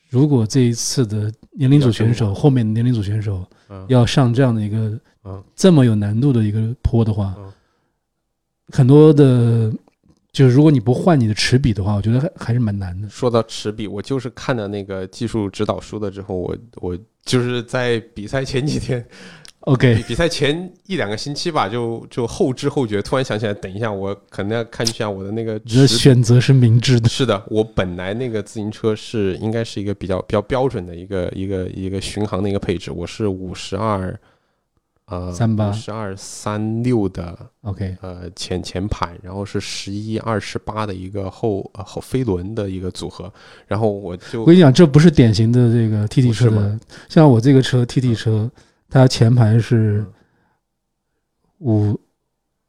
[0.10, 3.46] 如果这一次的年龄组选手后面的年龄组选手
[3.88, 5.00] 要上这样的一个。
[5.58, 7.36] 这么有难度的一个坡的话，
[8.72, 9.70] 很多的，
[10.32, 13.10] 就是如果你不换你的齿比的话，我觉得还还是蛮难的。
[13.10, 19.06] 说到齿比，我就是看了那个技术指导书的之后，我我就是在比赛前几天
[19.67, 25.60] ，OK，比赛前一两个星期吧，就就后知后觉，突然想起来，等一下我可能要看一下我的那个。
[25.65, 27.10] 你的选择是明智的。
[27.10, 34.17] 是的，我本来那个自行车是应该是一个比较比较标准的一个一个一个巡航的一个配置，我是五十二。
[35.10, 43.32] 呃，三八十二三六的，OK，呃前前排，然后是十一二十八的一个后后飞轮的一个组合，
[43.67, 46.77] 然后我就我跟你讲，这不是典型的这个 TT 车的，
[47.08, 48.51] 像我这个车 TT 车，
[48.89, 50.06] 它前排是
[51.60, 52.00] 五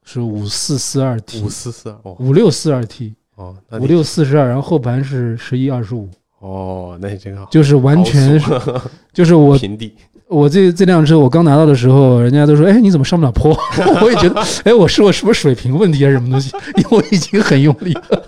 [0.03, 8.61] 是五四四二 T，五四四二，五六四二 T，哦，五六四十二，然后后盘是十一二十五，哦，那也真好，就是完全是，
[9.13, 9.95] 就是我 平地。
[10.27, 13.51] 我这这辆车我刚拿到的时候，人家都说：“哎，你怎么上不了坡？”
[14.03, 18.23] 我也觉得：“哎，我是我是不是水平问题还是什么东西？”因为我已经很用力了，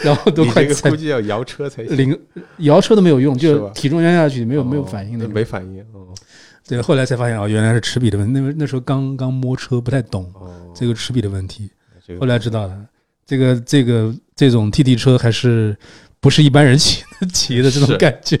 [0.00, 0.90] 然后都快踩。
[0.90, 1.96] 估计要摇车才行。
[1.96, 2.18] 零
[2.58, 5.80] 摇车都没有用，就体重压下去没有没有反应的，没反应。
[5.94, 6.12] 哦，
[6.68, 8.40] 对，后来才发现哦，原来是齿比的问题。
[8.40, 10.32] 那那时候刚刚摸车不太懂
[10.74, 11.70] 这个齿比的问题，
[12.18, 12.86] 后来知道了，
[13.24, 15.76] 这个这个这种 T T 车还是
[16.20, 18.36] 不是一般人 骑骑的这种感觉。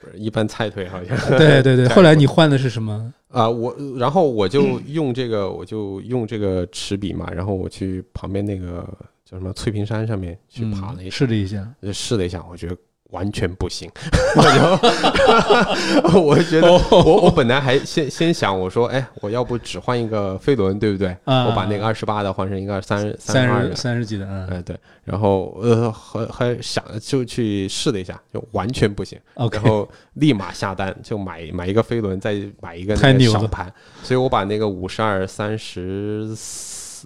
[0.00, 1.88] 不 是一般菜腿好像，对对对。
[1.88, 3.48] 后来你换的是什么啊？
[3.48, 7.30] 我然后我就用这个，我就用这个齿比嘛。
[7.30, 8.86] 然后我去旁边那个
[9.24, 12.76] 叫什么翠屏山上面去爬了一下试了一下，试了一下，我觉得。
[13.10, 13.90] 完全不行，
[16.14, 21.16] 我觉得我我本来还先先想我说，哎，我要不只换一个飞轮，对不对？
[21.24, 29.18] 我把那个二十八的换成一个三三十三十几的，哎对，然后呃还还想就去试了一下，就完全不行，
[29.52, 36.34] 然后立马下单就买买一个飞轮，再买一个那个小盘，所以我把那个五十二三十。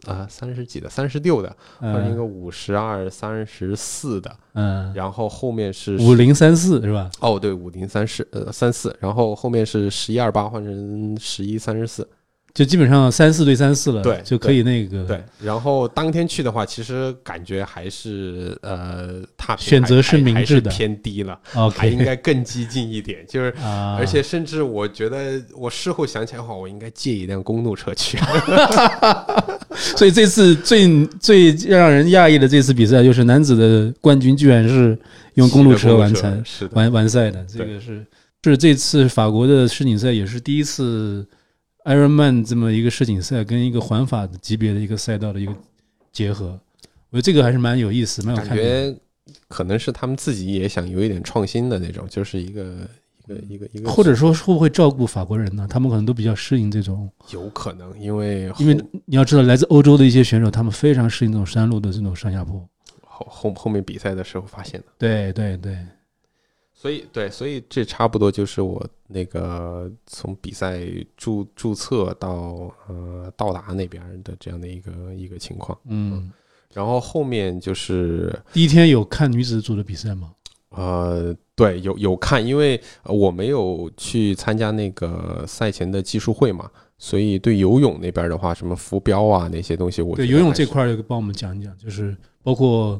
[0.07, 7.11] 啊，三十几的，三十六的，换成一个五十二三十四的，嗯，然后后面是五零三四是吧？
[7.20, 12.09] 哦，对，五零三四，呃，三四，然后后面是十一二八换成十一三十四，
[12.53, 23.24] 就基本上三四对三四了，对就可以那个对，然后当天去的话，其实感觉还是呃，踏选择是明智的偏低了，，OK， 还应该更激进一点。
[23.29, 28.18] 就是，啊，而且甚至我觉得，我事后想起来的话，我应该借一辆公路车去。
[29.81, 34.97] 所以这次最最让人讶异的这次比赛，就是男子的冠军居然是
[35.35, 38.05] 用公路车完成是，完完赛的，这个是
[38.45, 41.27] 是这次法国的世锦赛也是第一次
[41.85, 45.55] Ironman 这么一个世锦赛跟一个环法的级别的一个赛道的一个
[46.12, 46.59] 结合，
[47.11, 48.57] 我觉得这个还是蛮有意思，蛮有感。
[48.57, 48.95] 觉
[49.49, 53.00] 可能是他们自己也想有一点创新的那种，就是一个一
[53.31, 55.66] 个一个一个，或者说会不会照顾法国人呢？
[55.71, 58.75] 他们可能都比较适应这种，有可能，因为因为
[59.07, 62.69] 你要知道，来自欧洲的一些选手，他们非常适应这种山路的这种上下坡。
[63.03, 64.87] 后后后面比赛的时候发现的。
[64.99, 65.79] 对对对，
[66.75, 70.81] 所以对，所以这差不多就是我那个从比赛
[71.16, 75.79] 注注册到呃到达那边的这样的一个一个情况。
[75.85, 76.33] 嗯，
[76.73, 80.33] 然后后面就是第一天有看女子组的比赛吗？
[80.81, 92.99] 呃，对，有有看，因为我没有去参加那个赛前的技术会嘛，所以对游泳那边的话，什么浮标啊那些东西我，对游泳这，块儿，帮我们讲一讲，就是包括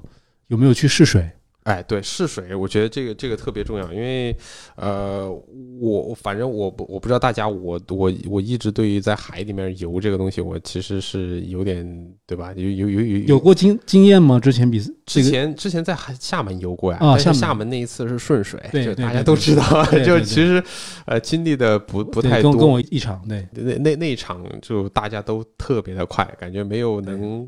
[0.49, 1.31] 有没有去试水？
[1.65, 4.35] 哎，对试水，我觉得这个这个特别重要，因为
[4.77, 5.31] 呃，
[5.79, 11.85] 我反正我不我不知道大家，我我我一直对于在海里面游这个东西，我其实是有点
[12.27, 12.53] 对吧？
[12.57, 14.41] 有有有有有过经经验吗？
[14.41, 20.63] 之前比之前之前在海厦门游过呀，但是啊厦门那一次是顺水，就大家都知道，就其实
[21.05, 27.47] 呃经历的不不太多，跟跟我一场，对那那那一场就大家都特别的快，感觉没有能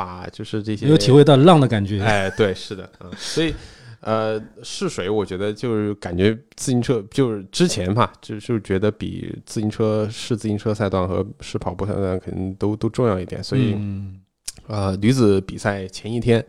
[0.00, 2.00] 把就是这些没有体会到浪的感觉。
[2.02, 3.54] 哎，对，是的，嗯，所以
[4.00, 14.18] 呃试水，我觉得就是感觉自行车就是之前嘛，就是觉得比自行车试自行车赛段和试跑步赛段肯定都都重要一点，所以、嗯
[14.66, 16.42] 呃女子比赛前一天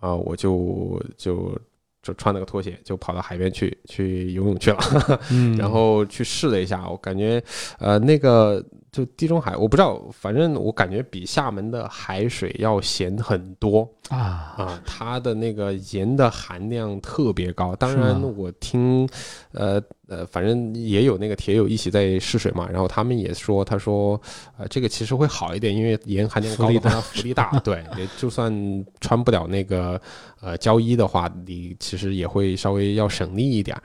[0.00, 1.58] 啊、我就就
[2.02, 5.20] 就穿了个拖鞋就跑到海边去去游泳去了。
[5.30, 7.42] 嗯， 然后去试了一下，我感觉，
[7.78, 17.74] 呃，那个就地中海，我不知道，反正我感觉比厦门的海水要咸很多啊，啊，它的那个盐的含量特别高。
[17.76, 19.08] 当然，我听，
[19.52, 24.20] 呃呃，反正也有那个铁友一起在试水嘛，然后他们也说，他说，
[24.58, 30.00] 呃，这个其实会好一点，因为盐含量高浮力大的话，它浮力大，对，也就算穿不了那个
[30.40, 33.76] 呃胶衣的话，你其实也会稍微要省力一点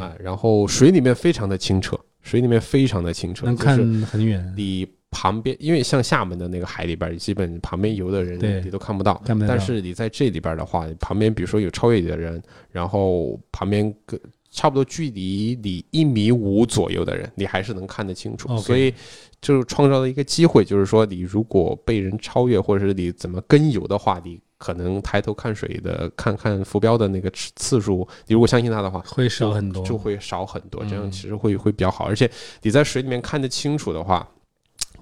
[0.00, 14.18] 啊，然后水里面非常的清澈，水里面非常的清澈，能看就是很远，你旁边，因为像厦门的那个海里边，基本旁边游的人你都看不到，但是你在这里边的话，旁边比如说有超越你的人，然后旁边个
[14.50, 18.56] 差不多距离你一米五左右的人，你还是能看得清楚。
[18.58, 18.92] 所以
[19.40, 32.06] 就创造了一个机会，就是说你如果被人超越，或者是你怎么跟游的话，你可能抬头看水的看看浮标的那个次次数，你如果相信他的话，会少很多，就会少很多，这样嗯其实会会比较好。
[32.06, 32.30] 而且
[32.62, 34.26] 你在水里面看得清楚的话，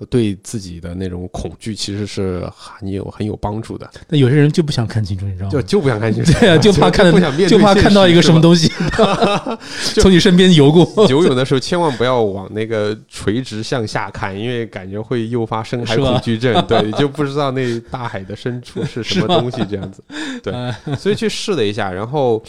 [0.08, 3.88] 对自己的那种恐惧其实是很有很有帮助的。
[4.08, 5.50] 那有些人就不想看清楚，你知道吗？
[5.50, 8.70] 就就不想看清楚，对啊， 就怕看到，不想面对就怕看到一个什么东东西
[10.00, 11.06] 从你身边游过。
[11.08, 16.52] 游泳的时候千万不要往那个垂直向下看，因为感觉会诱发深海恐惧症。
[16.66, 20.02] 对，你就不知道那大海的深处是什么东西这样子。
[20.42, 22.42] 对嗯所以去试了一下，然后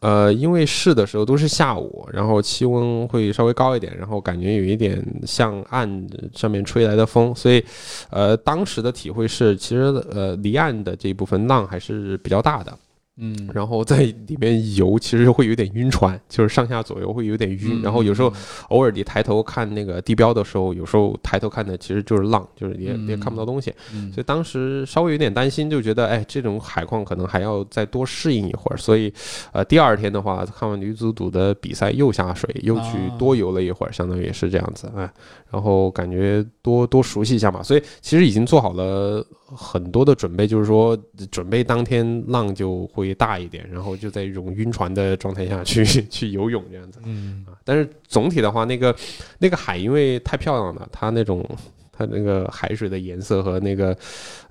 [0.00, 7.62] 呃，因为试的时候都是下午，然后气温会稍微高一点，然后感觉有一点像岸上面吹来的风，所以
[8.10, 12.76] 呃，当时的体会是，其实呃，离岸的这一部分浪还是比较大的。
[13.20, 17.82] 嗯，然后在里面游，其实会有点晕船，就是上下左右会有点晕。
[17.82, 18.32] 然后有时候
[18.68, 23.74] 偶尔你抬头看那个地标的时候，有时候抬头看的其实就是浪，就是你也你也看不到东西。
[23.92, 28.76] 嗯，所以当时稍微有点担心，就觉得哎，这种海况可能还要再多适应一会儿。
[28.76, 29.12] 所以，
[29.52, 35.10] 呃，第二天的话，看完女子组的比赛，又下水，又去啊多游了一会儿，相当于也是这样子，哎，
[35.50, 37.62] 然后感觉多多熟悉一下嘛。
[37.62, 39.24] 所以其实已经做好了
[39.56, 40.96] 很多的准备，就是说
[41.30, 47.00] 准备当天浪就会大一点，然后就在一种晕船的状态下去 去游泳这样子。
[47.04, 48.94] 嗯啊，但是总体的话，那个
[49.38, 51.42] 那个海因为太漂亮了，它那种
[51.90, 53.96] 它那个海水的颜色和那个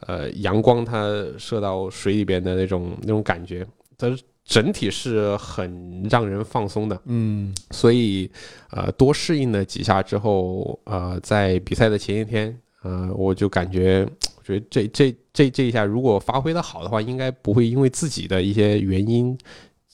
[0.07, 1.07] 呃阳光它
[1.37, 3.65] 射到水里边的那种那种感觉，
[3.97, 4.07] 它
[4.43, 6.99] 整体是很让人放松的。
[7.05, 8.29] 嗯所以
[8.71, 14.07] 呃多适应了几下之后，呃在比赛的前一天，呃我就感觉。
[14.47, 19.37] 我觉得这这这这一下，如果发挥的好的话，应该不会因为自己的一些原因，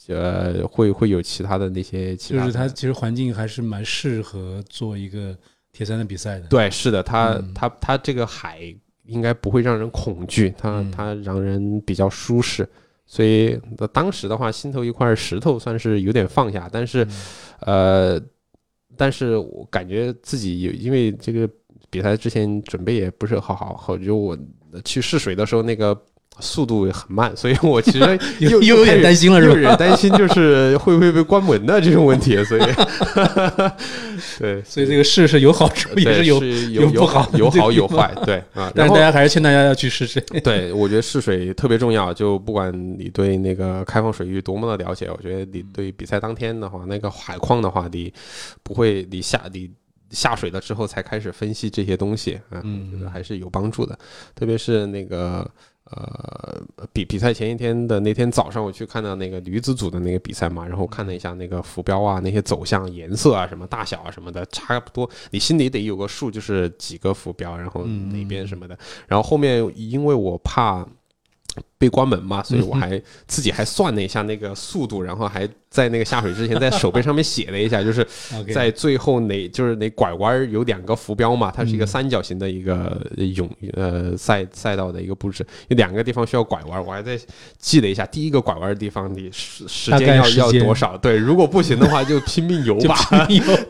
[0.07, 5.35] 呃，会会有其他的那些其他就是它其实环境还是蛮适合做一个
[5.71, 6.47] 铁三的比赛的。
[6.47, 8.59] 对，是的，它嗯它它这个海
[9.05, 12.67] 应该不会让人恐惧，它嗯它让人比较舒适。
[13.05, 17.03] 所以呃当时的话，心头一块石头算是有点放下，但是
[17.61, 18.21] 嗯呃，
[18.95, 21.49] 但是我感觉自己有，因为这个
[21.89, 24.37] 比赛之前准备也不是好好，好就我
[24.83, 25.95] 去试水的时候那个
[26.39, 27.99] 速度很慢，所以我其实
[28.39, 29.59] 又又又有点担心了，是又吧？
[29.59, 32.61] 有点担心，就是会不会被关门的这种问题，所以
[34.39, 38.71] 对，所以这个试是有好处，也是有，是有有不好有好有坏，对啊。
[38.73, 40.19] 但是大家还是劝大家要去试试。
[40.43, 42.11] 对，我觉得试水特别重要。
[42.11, 48.11] 就不管你对那个开放水域多么的了解，我觉得你对比赛当天的话，那个海况的话，你
[48.63, 49.69] 不会你下你
[50.13, 53.97] 下水了之后才开始分析这些东西啊，觉得还是有帮助的。
[54.33, 55.45] 特别是那个
[55.85, 56.61] 呃
[56.93, 68.77] 比比赛前一天的那天早上，我去看到那个女子组的那个比赛嘛，然后看了一下那个浮标啊，那些走向、颜色啊、什么大小啊什么的，差不多你心里得有个数，就是几个浮标，然后嗯哪边什么的。
[69.07, 70.87] 然后后面因为我怕。
[71.77, 78.07] 被关门嘛，所以我还自己还算了一下那个速度，然后还在那个下水之前在手背上面写了一下，就是
[78.53, 82.99] 在最后哪就是哪拐弯儿有两个浮标嘛，它是一个嗯三角形的一个
[83.35, 87.19] 泳呃赛赛道的一个布置，有两个地方需要拐弯儿，我还在
[87.57, 90.97] 记了一下，第一个拐弯儿的地方你时时间要要多少？
[90.97, 92.95] 对，如果不行的话就拼命游吧。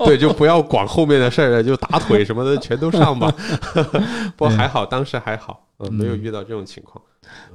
[0.06, 3.34] 对，就不要管后面的事儿了，就打腿什么的全都上吧。
[4.38, 7.03] 不过还好，当时还好，嗯，没有嗯遇到这种情况。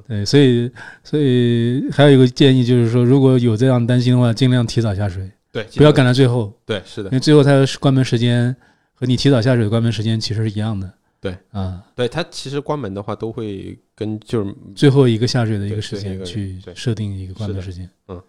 [0.09, 0.71] 对，所以
[1.05, 8.57] 所以还有一个建议就是说，如果有这样担心的话，尽量提早下水，对，不要赶到最后，对，是的因，为最后它的关门时间
[8.95, 10.91] 和你提早下水的关门时间其实是一样的。
[11.21, 17.89] 对啊，对，它其实关门的话都会跟就是最后一个下水的一个时间去对设定一个关门时间。
[18.09, 18.21] 嗯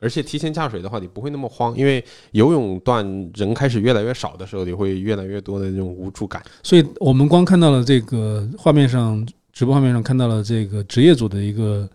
[0.00, 3.04] 而且提前下水的话，你不会那么慌，因为游泳段
[3.34, 6.40] 人开始越来越少的时候，你会越来越多的那种无助感。
[6.62, 9.26] 所以我们光看到了这个画面上，
[9.58, 11.88] 直播画面上看到了这个职业组的一个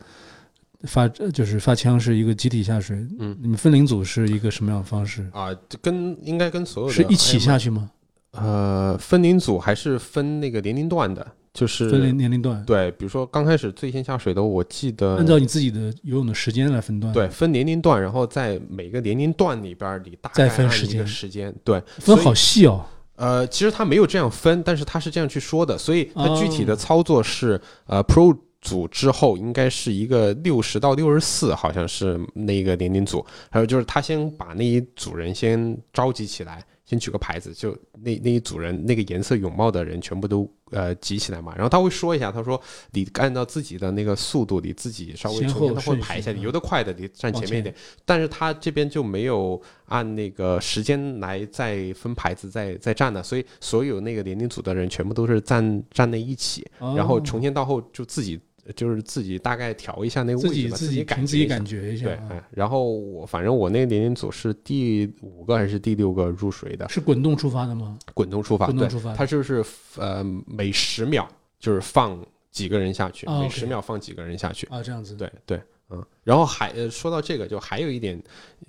[0.82, 2.98] 发，就是发枪是一个集体下水。
[3.20, 5.26] 嗯你们分龄组是一个什么样的方式？
[5.32, 5.48] 啊，
[5.82, 7.90] 跟应该跟所有的是一起下去吗？
[8.32, 12.62] 呃，分龄组还是分那个年龄段的，就是分龄年龄段？
[12.66, 22.86] 对，比如说刚开始最先下水的，我记得按照你自己的游泳的时间来分段。，对分年龄段，然后在每个年龄段里边儿，你大概分时间时间，对，分好细哦。
[23.16, 26.76] 呃，其实他没有这样分，但是他是这样去说的，所以他具体的哦。
[26.76, 42.62] 操作是，呃，Pro 组之后应该是一个六十到六十四，好像是那个年龄组，还有就是他先把那一组人先召集起来，先举个牌子，就那那一组人那个颜色泳帽的人全部都呃集起来嘛，然后他会说一下，他说
[42.92, 46.44] 你按照自己的那个速度，你自己稍微先中间他会排一下，你嗯。
[46.44, 57.24] 游得快的你站前前面一点，但是他这边就没有按那个时间来再分牌子再再站的，所以所有那个年龄组的人全部都是站站在一起，然后哦。
[57.26, 58.40] 从前到后就自己
[58.76, 62.18] 就是自己大概调一下那个位置吧，己自己感凭自己感觉一下对，
[62.52, 67.98] 然后我反正我那个年龄组是第五个还是第六个入水的，是滚动出发的吗？
[68.14, 69.64] 滚动出发，对滚动出发，它就是
[69.98, 71.28] 呃每十秒
[71.60, 75.16] 就是放几个人下去，哦每十秒放几个人下去，啊，这样子。
[75.16, 78.22] 对对，嗯，然后还呃说到这个，就还有一点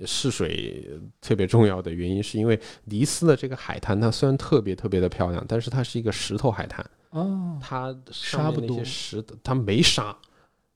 [0.04, 0.88] 试水
[1.20, 6.84] 特别重要的原因，是因为尼斯的这个海滩，它虽然特别特别的漂亮，但是它是一个石头海滩，
[7.14, 10.14] 哦，它沙上面那些不多石头它没沙，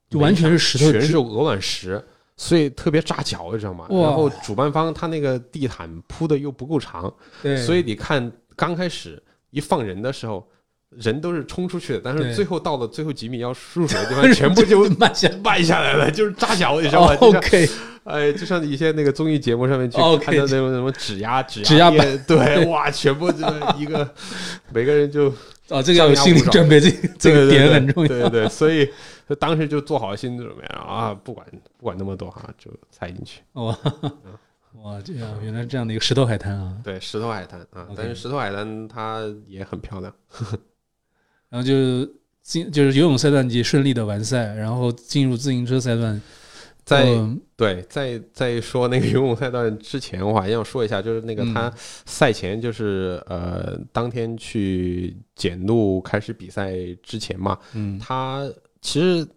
[0.09, 2.03] 就完全是石头全质是鹅卵石。
[2.41, 3.85] 所以特别扎脚，你知道吗？
[3.89, 7.13] 然后主办方他那个地毯铺的又不够长，
[7.43, 10.47] 对，所以你看刚开始一放人的时候，
[10.91, 15.29] 人都是冲出去的，但是最后到了最后几米要入水的地方，全部就慢下。
[15.43, 17.69] 慢下来了，就是扎脚，你知道吗？OK，
[18.05, 24.09] 哎，就像一些那个综艺节目上面去看到那种什么指压指指压面，对，哇，全部就是一个，
[24.71, 25.29] 每个人就
[25.69, 28.07] 哦，这个要有心理准备，这个这个点很重要。
[28.07, 28.89] 对对对，所以
[29.39, 31.45] 当时就做好心理准备了啊，不管
[31.77, 33.41] 不管那么多哈，就踩进去。
[33.53, 33.77] 哇
[34.81, 36.77] 哇，这样原来是这样的一个石头海滩啊！
[36.83, 40.13] 对，石头海滩啊但是石头海滩它也很漂亮。
[41.49, 42.07] 然后就
[42.41, 46.21] 进就是游泳赛段也顺利的完赛，然后进入自行车赛段，
[46.89, 47.39] 在嗯。
[47.55, 51.53] 对，在在说那个游泳赛段之前，我还要说一下，就是那个嗯。
[51.53, 51.73] 他
[52.05, 56.73] 赛前就是呃当天去检录开始比赛
[57.03, 57.99] 之前嘛，嗯。
[57.99, 58.49] 他
[58.81, 59.27] 其实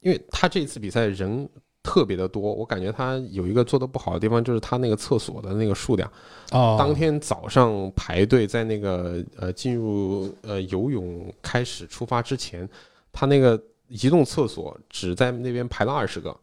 [0.00, 1.48] 因为他这次比赛人
[1.82, 6.08] 特别的多，我感觉他有一个做的不好的地方，就是他那个厕所的那个数量。
[6.52, 12.68] 哦，当天早上排队在那个呃进入呃游泳开始出发之前，
[13.12, 16.34] 他那个移动厕所只在那边排了二十个，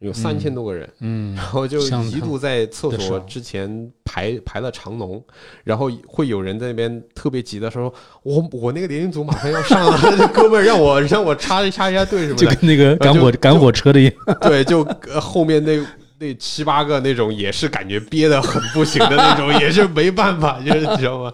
[0.00, 5.22] 有三千多个人，嗯 然后就一度在厕所之前排排了长龙，
[5.64, 7.92] 然后会有人在那边特别急的说
[8.22, 12.44] ：“我我那个联营组马上要上了， 那哥们儿让我让我插插一下队什么的。
[12.44, 14.82] 就跟那个赶火赶火车的一样，”对，就
[15.12, 15.78] 呃后面那
[16.18, 21.32] 那七八个那种也是感觉憋得很不行的那种， 也是没办法，就是你知道吗？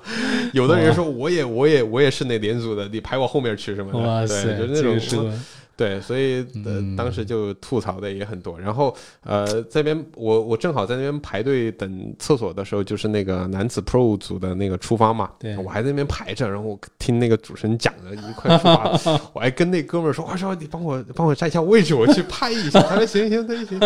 [0.52, 5.32] 有的人说我也我也我也是那连组的，你排我后面去什么的，对，就是那种
[5.76, 8.58] 对，所以呃，嗯当时就吐槽的也很多。
[8.58, 8.94] 然后
[9.24, 22.80] 呃，这边我我正好在那边排队等厕所的时候，就是那个男子 Pro 组的那个出发嘛，对我还在那边排着，然后我听那个主持人讲的一块出发， 我还跟那哥们儿说，我说你帮我帮我占一下位置，我去拍一下。
[22.82, 23.80] 他说行行，他说行。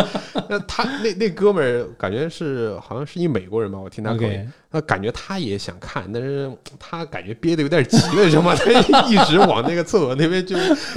[0.49, 10.55] 那他那那哥们儿感觉是好像是一美国人吧，我听他口音那感觉他也想看，但是他感觉憋得有点急了，什么， 他一直往那个厕所那边去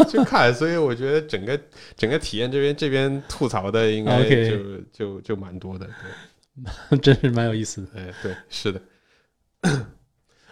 [0.09, 1.57] 去看，所以我觉得整个
[1.95, 4.57] 整个体验这边这边吐槽的应该就
[4.91, 5.87] 就就蛮多的，
[6.89, 7.87] 对 真是蛮有意思的。
[7.93, 8.81] 对，哎对，是的。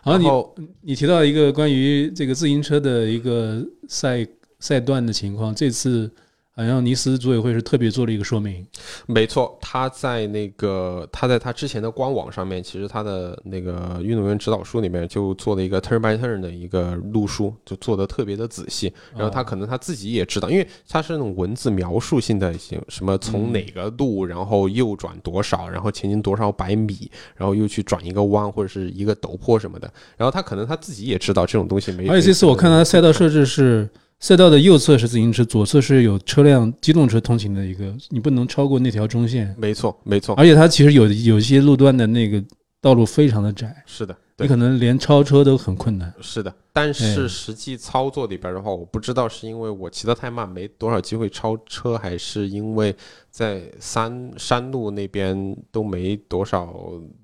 [0.02, 4.26] 好，你然后你提到一个关于这个自行车的一个赛
[4.60, 6.10] 赛段的情况，这次
[6.58, 8.66] 好像尼斯组委会是特别做了一个说明。
[9.06, 18.92] 没错，他在那个他在他之前的官网上面，其实他的那个运动员指导书里面就做了一个 turn by turn 的一个路书，就做的特别的仔细。
[19.16, 22.52] 然后他可能他自己也知道，因为他是那种文字描述性的，
[22.90, 29.88] 什么从哪个路，然后右转多少，然后前进多少百米，然后又去转一个弯或者是一个陡坡什么的。
[30.18, 32.08] 然后他可能他自己也知道这种东西没。
[32.08, 33.88] 而且这次我看到他赛道设置是
[34.20, 39.54] 赛道的右侧是自行车，左侧是有车辆机动车通行的一个，你不能超过那条中线。
[39.58, 42.44] 没错，没错，而且它其实有有一些路段的那个
[42.82, 46.12] 道路非常的窄，是的，你可能连超车都很困难。
[46.20, 52.96] 是的，但哎是实际操作里边的话，我不知道是因为我骑得太慢，没多少机会超车，还是因为
[53.32, 56.72] 在山山路那边都没多少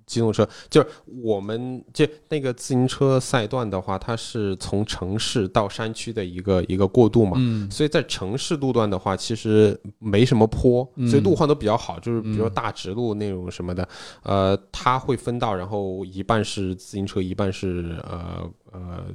[0.08, 0.47] 机动车。
[0.72, 7.34] 就是我们这那个自行车赛段的话，它是从城市到山区的一个一个过渡嘛。
[7.38, 13.88] 嗯，所以在城市路段的话，其实没什么坡，嗯所以路况都比较好，就是比如说大直路那种什么的，
[14.24, 19.06] 呃，它会分道，然后一半是自行车，一半是呃呃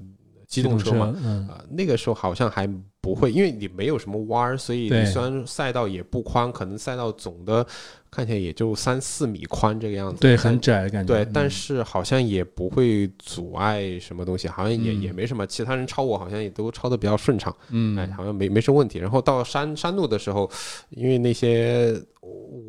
[0.49, 1.15] 机动车嘛。
[1.23, 2.67] 嗯，呃，那个时候好像还
[3.01, 7.65] 不会，因为你没有什么弯儿，所以你虽然赛道也不宽，可能赛道总的
[8.11, 10.21] 看起来也就三四米宽这个样子。
[10.21, 11.15] 对，很窄的感觉。
[11.15, 17.55] 对，但嗯是好像也不会阻碍什么东西，好像也、嗯也没什么，其他人超我好像也都超的比较顺畅。
[17.71, 18.99] 嗯，哎，好像没没什么问题。
[18.99, 20.51] 然后到山山路的时候，
[20.91, 21.95] 因为那些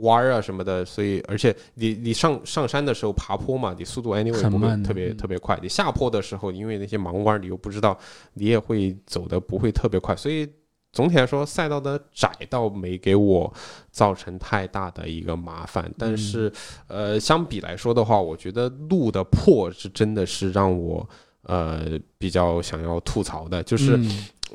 [0.01, 5.57] 弯儿啊什么的，所以而且你你上上山的时候爬坡嘛，你速度 anyway 不会特别嗯特别快。
[5.61, 7.97] 你下坡的时候，因为那些盲弯儿你又不知道，
[8.35, 10.15] 你也会走的不会特别快。
[10.19, 10.47] 所以
[10.91, 13.53] 总体来说，赛道的窄倒没给我
[13.89, 15.89] 造成太大的一个麻烦。
[15.97, 16.51] 但是
[16.87, 21.07] 呃，相比来说的话，我觉得路的破是真的是让我。
[21.43, 23.97] 呃，比较想要吐槽的，就是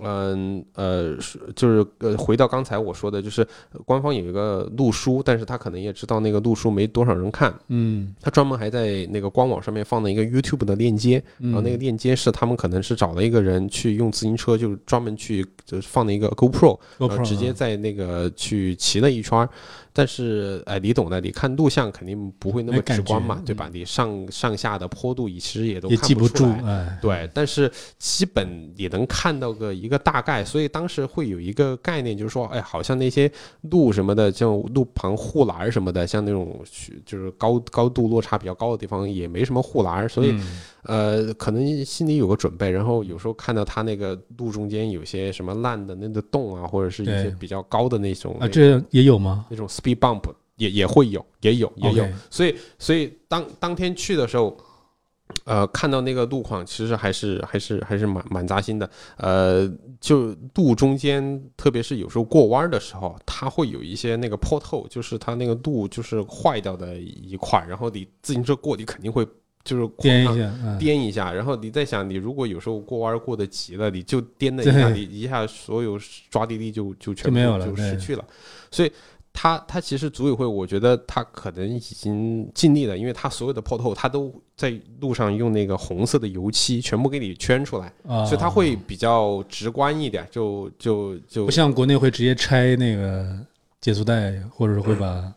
[0.03, 3.43] 嗯嗯呃，是就是呃，回到刚才我说的，就是
[3.73, 19.49] 呃官方有一个路书，但是他可能也知道那个路书没多少人看，嗯，他专门还在那个官网上面放了一个 YouTube 的链接，然然后那个链接是他们可能是找了一个人去用自行车，就是专门去就是放了一个 GoPro，然后直接在那个去骑了一圈儿。
[19.97, 23.71] 但是，哎，你懂的，你看录像肯定不会那么直观嘛，对吧？
[23.73, 26.63] 你上上下的坡度，其实也都记不住，出来。
[26.65, 33.31] 哎，对，但是基本也能看到个一个大概，所以当时会有一个概念，就是说，哎，好像那些
[33.61, 36.61] 路什么的，像路旁护栏什么的，像那种
[37.07, 42.71] 就是高高度落差比较高的地方，也没什么护栏，所以、嗯呃，可能心里有个准备。
[42.71, 49.47] 然后有时候看到他那个路中间有些什么烂的那个洞啊，或者是一些比较高的那种啊，这也有吗？
[49.51, 50.23] 那种 speed bump
[50.57, 54.57] 也也会有，也有也有所以所以当当天去的时候，
[55.45, 58.89] 呃，看到那个路况，其实还是还是还是蛮蛮扎心的。
[59.17, 59.69] 呃，
[60.01, 69.27] 就路中间，特别是有时候过弯的时候，它会有一些那个坡透，就是它那个路就是坏掉的一块，然后你自行车过，你肯定会
[69.65, 75.99] 就是颠一下，嗯颠一下，然后你再想，你如果有时候过弯过得急了，你就颠了一下，对你一下所有
[76.31, 78.25] 抓地力就就全部就没有了就失去了。
[78.71, 78.93] 所以
[79.33, 93.37] 他他其实组委会，我觉得他可能已经尽力了，因为他所有的破透，他都在路上用那个红色的油漆全部给你圈出来，啊，所以他会比较直观一点，就就就不像国内会直接拆那个
[93.81, 95.33] 减速带，或者是会 把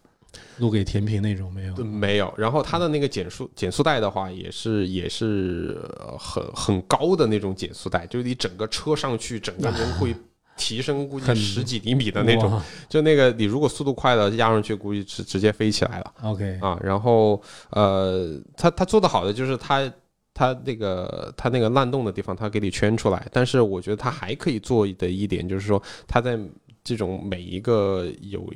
[0.57, 1.75] 路给甜品那种，没有。
[1.83, 10.15] 没有，然后它的那个减速减速带的话，也是也是呃很很高的那种减速带，就是你整个车上去，整个人会
[10.57, 16.13] 提升估计很十几厘米的那种，就那个你如果速度快了压上去，估计直直接飞起来了。
[16.23, 17.39] OK，啊，然后
[17.69, 19.91] 呃，他他做的好的就是他
[20.33, 23.27] 他那个他那个烂洞的地方，他给你圈出来。
[23.31, 26.39] 但是我觉得他还可以做的一点就是说，他在
[26.83, 28.51] 这种每一个有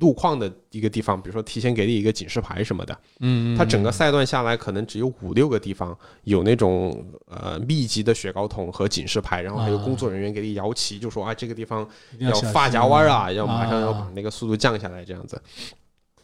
[0.00, 11.88] 路况的一个地方，比如说提前给你一个警示牌什么的，嗯，它整个赛段下来可能只有五六个地方有那种呃密集的雪糕筒和警示牌，然后还有啊工作人员给你摇旗，就说啊这个地方
[12.18, 15.40] 要发夹弯啊，要马上要把啊那个速度降下来这样子。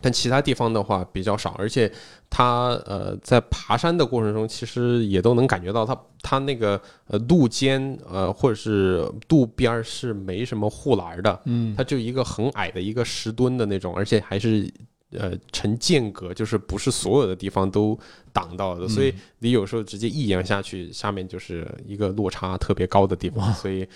[0.02, 1.90] 但其他地方的话比较少，而且
[2.28, 14.68] 它呃在爬山的过程中，其实也都能感觉到它它那个呃路肩呃或者是路边儿是没什么护栏儿的，嗯，它就一个很矮的一个石墩的那种，而且还是
[15.12, 17.98] 呃呈间隔，就是不是所有的地方都
[18.32, 23.86] 挡到的，所以你有时候直接一扬下去，下面就是一个落差特别高的地方， 所以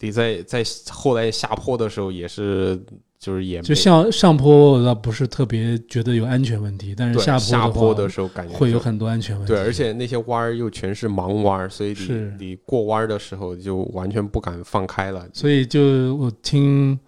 [0.00, 2.82] 你在在后来下坡的时候也是
[3.18, 9.52] 就是也就像上坡我倒不是特别觉得有安全问题，但是对下下坡的时候感觉会有很多安全问题。
[9.52, 15.26] 对，而且那些弯儿又全是盲弯儿，所以是你你过弯儿的时候就完全不敢放开了。
[15.32, 16.98] 所以就我听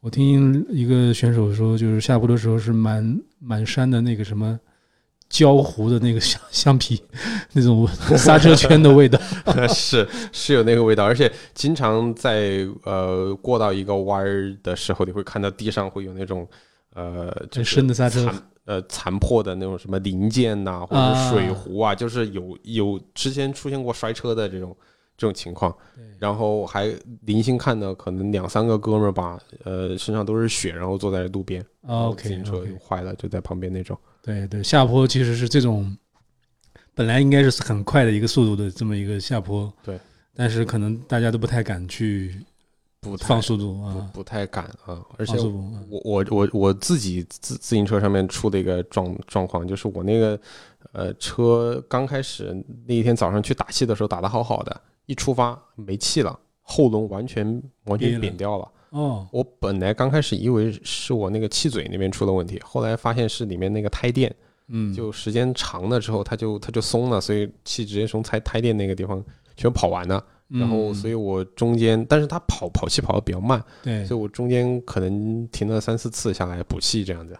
[0.00, 4.58] 我听一个选手说，就是下坡的时候是满满山的那个什么
[5.30, 7.00] 焦糊的那个橡橡皮，
[7.54, 9.18] 那种刹车圈的味道。
[9.72, 16.46] 是是有那个味道，而且经常在呃过到一个弯儿的时候，你会看到地上会有那种
[16.94, 18.24] 呃就很是深的刹车。
[18.24, 18.34] 残
[18.66, 24.76] 呃残破的那种什么零件呐、或者是水壶啊，就是有有之前出现过摔车的这种
[25.16, 25.74] 这种情况，
[26.18, 31.64] 然后还零星看到可能两三个哥们儿吧，呃身上都是血，然后坐在路边，
[32.16, 33.96] 自行车坏了，就在旁边那种。
[34.22, 35.96] 对对，下坡其实是这种
[36.94, 39.98] 本来应该是很快的一个速度的这么一个下坡，对，
[40.34, 42.38] 但是可能大家都不太敢去
[43.00, 50.38] 不太放速度啊，不太敢啊，而且我我我我自己自自行车上面出的一个状状况，就是我那个
[50.92, 52.54] 呃车刚开始
[52.86, 58.68] 那一天早上去打气的时候打的好好的，一出发没气了，后轮完全完全扁掉了。
[58.90, 64.34] 哦，我本来刚开始以为是我那个气嘴那边出了问题，后来发现是里面那个胎垫，
[64.68, 69.24] 嗯，就时间长了之后它就它就松了，所以气直接从胎胎垫那个地方
[69.56, 70.24] 全跑完了。
[70.52, 74.04] 然后，所以以我中间，但是它跑跑气跑的比较慢，对。
[74.04, 77.38] 所以我中间可能停了三四次下来补气这样子。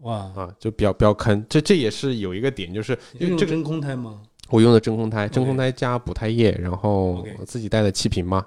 [0.00, 1.42] 哇，啊，就比较比较坑。
[1.48, 4.20] 这这也是有一个点，就是因为这个真空胎吗？
[4.50, 8.44] 我用的真空胎，真空胎加补胎液，然后我自己带的气瓶嘛，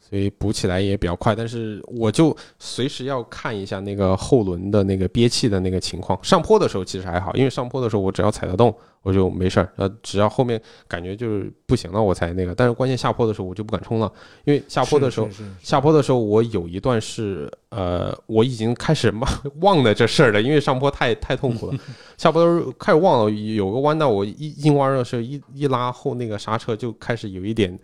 [0.00, 1.34] 所以补起来也比较快。
[1.34, 6.18] 但是我就随时要看一下那个后轮的那个憋气的那个情况。
[6.22, 9.72] 上坡的时候其实还好，因为上坡的时候我只要踩得动，我就没事儿。
[9.76, 12.54] 呃，只要后面感觉就是不行了，我才那个。
[12.54, 14.10] 但是关键下坡的时候我就不敢冲了，
[14.44, 15.28] 因为下坡的时候
[15.62, 19.30] 下坡的时候，我有一段是呃，我已经开始忘
[19.60, 21.74] 忘了这事儿了，因为上坡太太痛苦了。
[22.16, 27.78] 下坡的时候开始忘了，有个弯道，我一硬弯的时候一一拉后那个刹车就开始有一点。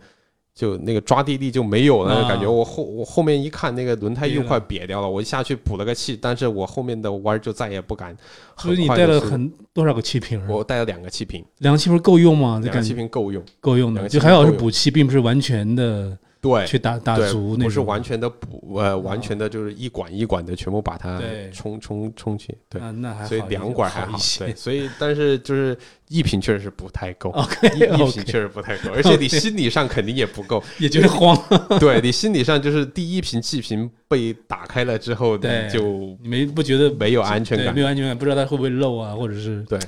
[0.55, 2.45] 就那个抓地力就没有了，那个感觉。
[2.45, 5.09] 啊我后我后面一看，那个轮胎又快瘪掉了。
[5.09, 8.15] 我一下去补了个气，但是我后面的弯就再也不敢
[8.57, 9.19] 所以你带了。
[9.19, 10.41] 很多少个气瓶？
[10.47, 12.61] 我带了两个气瓶，两个气瓶够用吗？
[12.63, 13.43] 这两个气瓶够用。
[13.59, 21.19] 够用的，就还好是补气，并不是完全的对，去打打对足不是完全的补，呃，完全的就是一管一管的全部把它
[21.51, 24.53] 冲冲冲去，对，啊，那还好所以两管还好，对，。
[24.55, 25.75] 所以但是就是
[26.09, 27.33] 一瓶确实是不太够。
[27.73, 30.63] 一一瓶确实不太够，而且你心理上肯定也不够。
[30.79, 31.35] 也觉得慌，
[31.79, 37.81] 对你心理上就是第一瓶气瓶被打开了之后，对你就你没不觉得没有安全，感没。
[37.81, 39.79] 有安全感，不知道它会不会漏啊，或者是对，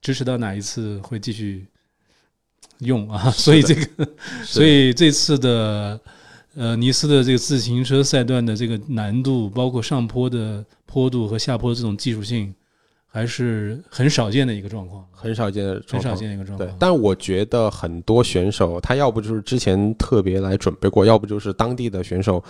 [0.00, 1.66] 支持到哪一次会继续
[2.78, 3.30] 用啊？
[3.30, 4.08] 所以这个，
[4.44, 6.00] 所以这次的
[6.54, 12.54] 呃尼斯的这个自行车赛段的这个难度，包括上坡的坡度和下坡的这种技术性，
[13.06, 16.14] 还是很少见的一个状况，很少见的很状况。
[16.14, 16.76] 少见的一个状对况，。
[16.78, 22.42] 但我觉得很多选手，他要不就是之前特别来准备过，要不就是当地的选手，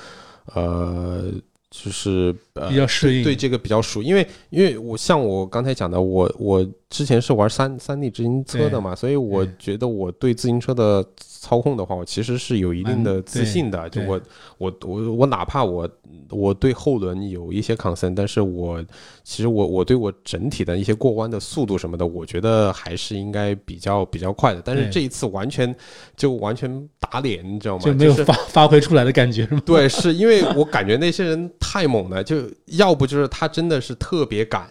[0.54, 1.30] 呃，
[1.70, 11.04] 就是呃比较适应，对这个比较熟，因为因为我像我刚才讲的，我我之前是玩三三 D 自行车的嘛，所以我觉得我对自行车的
[11.46, 13.88] 操控的话，我其实是有一定的自信的。
[13.88, 14.20] 就我
[14.58, 15.88] 我我我哪怕我
[16.30, 18.84] 我对后轮有一些 concern，但是我
[19.22, 24.60] 其实我我对我整体的一些过弯的速度什么的，我觉得还是应该比较比较快的。
[24.64, 25.72] 但是这一次完全
[26.16, 27.84] 就完全打脸，你知道吗？
[27.84, 29.62] 就没有是发 发挥出来的感觉是吗？
[29.64, 34.68] 对，是因为我感觉那些人太猛了，就要不就是他真的是特别赶，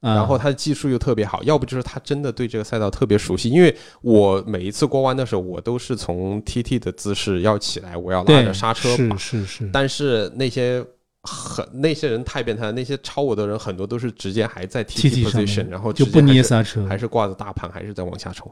[0.00, 3.50] 然后他的技术又特别好，要不就是他真的对这个赛道特别熟悉。
[3.50, 9.70] 因为我每一次过弯的时候，我都是从 TT 的姿势要起来，我要拉着刹车是是是。
[9.70, 10.82] 但是那些
[11.22, 18.50] 很那些人太变态，那些超我的人很多都是直接还在 TT position，然后就不捏刹车，还是挂着大盘，还是在往下冲，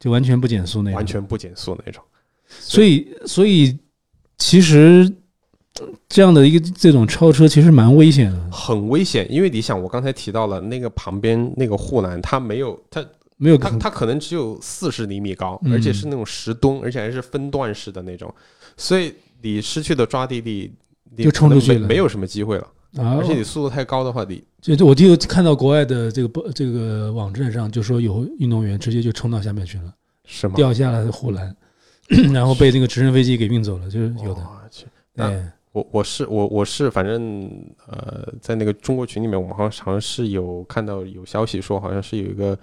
[0.00, 2.02] 就完全不减速那种，完全不减速那种。
[2.48, 3.78] 所以所以
[4.36, 5.08] 其实。
[6.08, 9.26] 这样的一个这种超车其实蛮危险的，很危险。
[9.32, 13.04] 因为你想，我刚才提到了那个旁边那个护栏，它没有，它
[13.38, 18.32] 没有，它它可能只有四十厘米高，而且是那种石墩，而且还是分段式的那种，
[18.76, 20.70] 所以你失去的抓地力
[21.16, 22.66] 你就冲出去了，没有什么机会了。
[22.98, 24.44] 而且你速度太高的话，你
[24.76, 29.94] 就我就看到国外的这个不这个网站上就说有运动员直接就冲到下面去了，
[30.26, 30.54] 是吗？
[30.56, 31.56] 掉下了护栏，
[32.34, 34.46] 然后被那个直升飞机给运走了，就是有的。
[35.16, 35.42] 对。
[35.72, 37.50] 我我是我我是反正
[37.86, 42.58] 呃，在那个中国群里面，我们好像好像是有看到有消息说，好像是有一个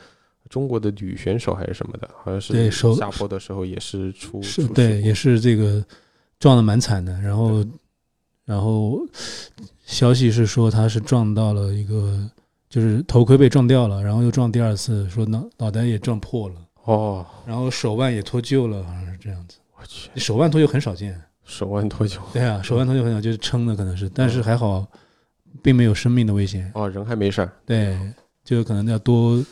[0.47, 5.83] 中国的女选手还是什么的，好像是下坡的时候也是出是对，也是这个
[6.39, 7.19] 撞的蛮惨的。
[7.19, 7.65] 然后
[8.45, 8.99] 然后
[9.85, 12.29] 消息是说他是撞到了一个，
[12.69, 19.57] 就是头盔被撞掉了，然后又撞第二次，说脑脑袋也撞破了哦，然后手腕也脱臼了，好像是这样子。
[19.75, 21.19] 我去，手腕脱臼很少见。
[21.49, 24.85] 手腕脱臼，对啊， 手腕脱臼很小，就是撑的可能是，但是还好，
[25.63, 26.71] 并没有生命的危险。
[26.75, 27.51] 哦，人还没事儿。
[27.65, 27.97] 对，
[28.45, 29.43] 就可能要多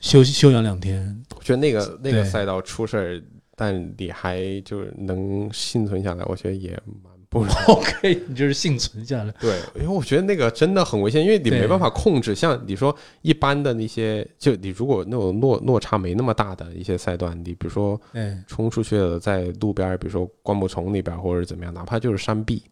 [0.00, 1.24] 休息休养两天。
[1.36, 3.22] 我觉得那个那个赛道出事儿，
[3.54, 6.70] 但你还就是能幸存下来，我觉得也
[7.04, 7.13] 蛮。
[7.68, 9.34] OK，你就是幸存下来。
[9.40, 12.34] 对，因为我觉得那个真的很危险，因为你没办法控制。
[12.34, 18.00] 像你说一般的那些，就你如果那种落落差没那么大的一些赛段，你比如说
[18.46, 22.62] 冲出去了，在路边，比如说灌木丛里边或者怎么样，哪怕就是山壁，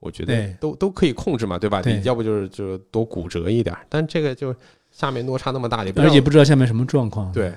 [0.00, 1.82] 我觉得都都可以控制嘛，对吧？
[1.84, 4.54] 你要不就是就多骨折一点，但这个就
[4.90, 7.30] 下面落差那么大，你而且不知道下面什么状况。
[7.32, 7.52] 对，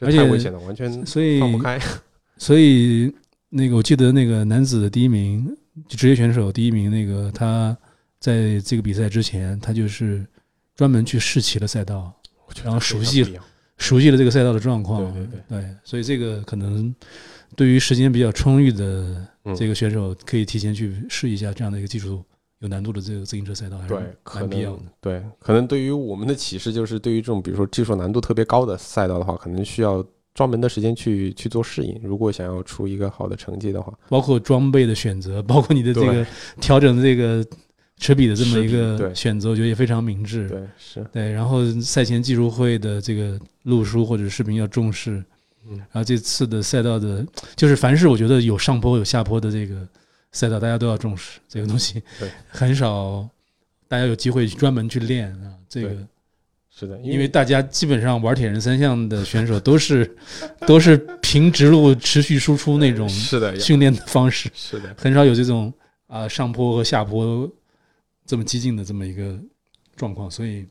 [0.00, 1.78] 而且太危险了，完全所以放不开。
[2.38, 3.14] 所以
[3.50, 5.54] 那个我记得那个男子的第一名。
[5.88, 7.76] 就职业选手第一名那个，他
[8.20, 10.24] 在这个比赛之前，他就是
[10.74, 12.12] 专门去试骑了赛道，
[12.62, 13.42] 然后熟悉了
[13.76, 15.12] 熟悉了这个赛道的状况。
[15.12, 16.94] 对对对，所以这个可能
[17.56, 22.24] 对于时间比较充裕的这个选手，可以提前去试一下这样的一个技术
[22.60, 24.82] 有难度的这个自行车赛道，还是蛮必要的。
[25.00, 30.04] 对，可能对于我们的启示就是，对于这种比如说技术难度特别高的赛道的话，可能需要。
[30.34, 36.26] 专门的时间去去做适应，如果想要出一个好的成绩的话，包括装备的选择，包括你的这个
[36.60, 37.46] 调整这个
[37.98, 40.48] 齿比的这么一个选择，我觉得也非常明智。
[40.48, 41.30] 对，是对。
[41.30, 45.24] 然后赛前技术会的这个录书或者视频要重视。
[45.68, 45.78] 嗯。
[45.78, 47.24] 然后这次的赛道的，
[47.54, 49.86] 就是凡是我觉得有上坡有下坡的这个
[50.32, 52.02] 赛道，大家都要重视这个东西。
[52.18, 52.28] 对。
[52.48, 53.24] 很少
[53.86, 55.96] 大家有机会专门去练啊，这个。
[56.76, 60.16] 是的，因为大家基本上玩铁人三项的选手都是
[60.66, 65.72] 都是平直路持续输出那种是的训练的方式，是的，很少有这种
[66.08, 67.48] 啊上坡和下坡
[68.26, 69.38] 这么激进的这么一个
[69.94, 70.66] 状况，所以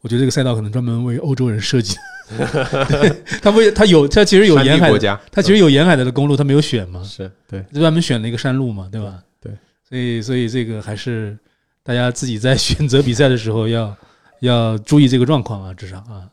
[0.00, 1.94] 我觉得这个赛道可能专门为欧洲人设计。
[3.42, 9.22] 他为，他有他其实有沿海国家，他其实有沿海的公路，他没有选嘛，是对，就专门选了一个山路嘛，对吧？
[9.38, 9.52] 对，
[9.86, 11.38] 所以所以这个还是
[11.82, 13.94] 大家自己在选择比赛的时候要。
[14.40, 16.30] 要注意这个状况啊，至少啊，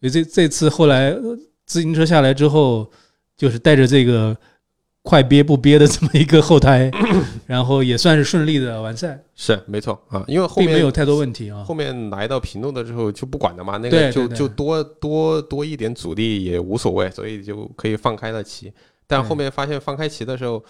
[0.00, 1.14] 所以这这次后来
[1.66, 2.90] 自行车下来之后，
[3.36, 4.36] 就是带着这个
[5.02, 6.90] 快憋不憋的这么一个后胎，
[7.46, 9.20] 然后也算是顺利的完赛。
[9.34, 11.64] 是没错啊，因为后面没有太多问题啊。
[11.64, 18.72] 后面来到平路的之后就不管了嘛，那个就就多多多一点阻力也无所谓，所以就可以放开了骑。
[19.06, 20.64] 但后面发现放开骑的时候。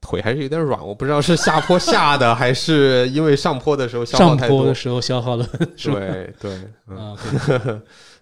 [0.00, 4.56] 腿还是有点软，我不知道是下坡下的， 还是因为上坡的时候消耗太多。
[4.56, 5.46] 上坡的时候消耗了，
[5.76, 6.52] 对对
[6.96, 7.14] 啊，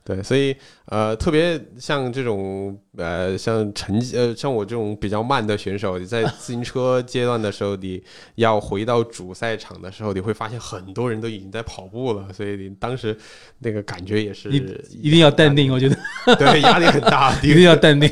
[0.07, 0.55] 对，所以
[0.85, 8.01] 呃，特别像这种呃，像成绩呃，像我这种比较慢的选手，你在自行车阶段的时候，你
[8.37, 13.19] 要回到主赛场的时候，你会发现很多人都已经在跑步了，所以你当时
[13.59, 14.49] 那个感觉也是
[14.93, 15.97] 一定要淡定，我觉得
[16.37, 18.09] 对压力很大， 一定要淡定，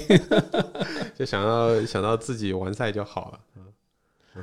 [1.17, 3.39] 就想到想到自己完赛就好了。
[3.57, 3.63] 嗯。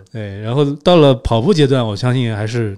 [0.10, 2.78] 对，然后到了跑步阶段，我相信还是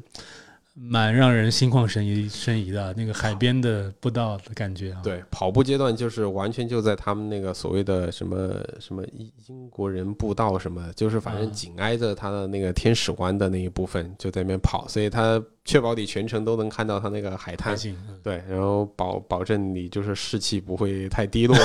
[0.73, 5.01] 蛮让人心旷神怡、神怡的那个海边的步道的感觉啊。
[5.03, 17.77] 对，跑步阶段就是完全就在他们那个所谓的什么什么英英国人步道什么，就是反正紧挨着他的那个天使湾的那一部分就在那边跑，所以他确保你全程都能看到它那个海滩。
[18.21, 21.55] 对，然后保保证你就是士气不会太低落。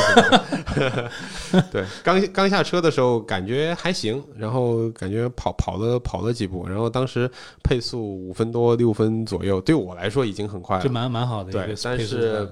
[1.72, 7.28] 对，刚刚下车的时候感觉还行，然后感觉跑跑了跑了几步，然后当时
[7.62, 10.84] 配速五分多六分左右，对我来说已经很快了。
[10.84, 12.48] 就蛮蛮好的一个对，但是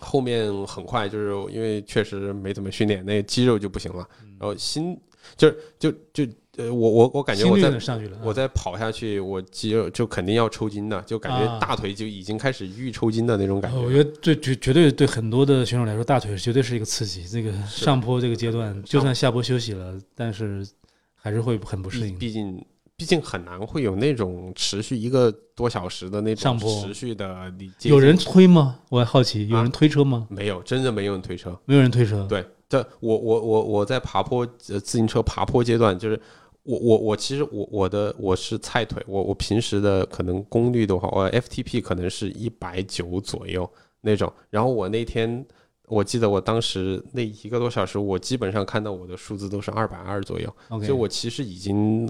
[0.00, 4.04] 后面很快，就是因为确实没怎么训练，那肌肉就不行了，
[4.40, 5.00] 然后心
[5.36, 5.48] 就
[5.78, 13.76] 就就呃，我我我感觉我在上去了，我再跑下去，我肌肉就肯定要抽筋的，就感觉啊大腿就已经开始预抽筋的那种感觉。
[13.78, 17.24] 呃我觉得对绝绝对对很多的选手来说，大腿绝对是一个刺激。
[17.24, 20.66] 这个上坡这个阶段，就算下坡休息了，但是
[21.14, 22.16] 还是会很不适应。
[22.18, 22.64] 毕竟
[22.96, 27.52] 毕竟很难会有那种持续一个多小时的那种上坡持续的
[27.82, 28.78] 有人推吗？
[28.88, 30.28] 我还好奇，有啊人推车吗？
[30.30, 30.62] 没有？
[30.62, 31.58] 真的没有人推车。
[31.64, 32.24] 没有人推车。
[32.28, 36.20] 对，这我我我我在爬坡呃自行车爬坡阶段，就是
[36.64, 45.46] 我我我其实我我的我是菜腿，我我平时的可能功率的话，我 FTP 可能是一百九左右那种，然后我那天。
[45.86, 50.50] 我记得我当时那一个多小时，我基本上看到我的数字都是二百二左右
[50.80, 52.08] 所以我其实已经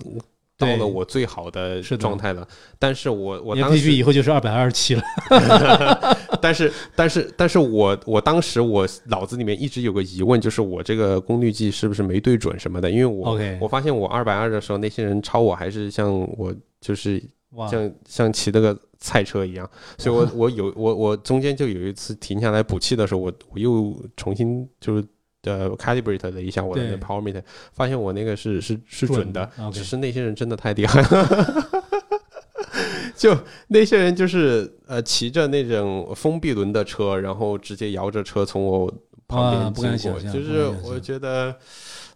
[0.56, 2.46] 到了我最好的状态了。
[2.78, 5.02] 但是我我当时以后就是二百二十七了。
[6.40, 12.90] 但是，但是，但是我我当时我脑子里面一直有个疑问，就是我这个功率计是不是没对准什么的？
[12.90, 25.04] 因为我我发现我二百二的时候，那些人超我还是像我就是哇，像像骑那个菜车一样，所以我 我有我我中间就有一次停下来补气的时候，我我又重新就是。
[25.44, 27.42] 呃，calibrate 了一下我的 power meter，
[27.72, 31.70] 发现我那个是是是准的只是那些人真的太厉害了。
[33.16, 33.36] 就
[33.68, 38.92] 那些人就是呃骑着那种封闭轮的车，然后直接摇着车从我
[39.28, 41.54] 旁哇边不敢经过，就是我觉得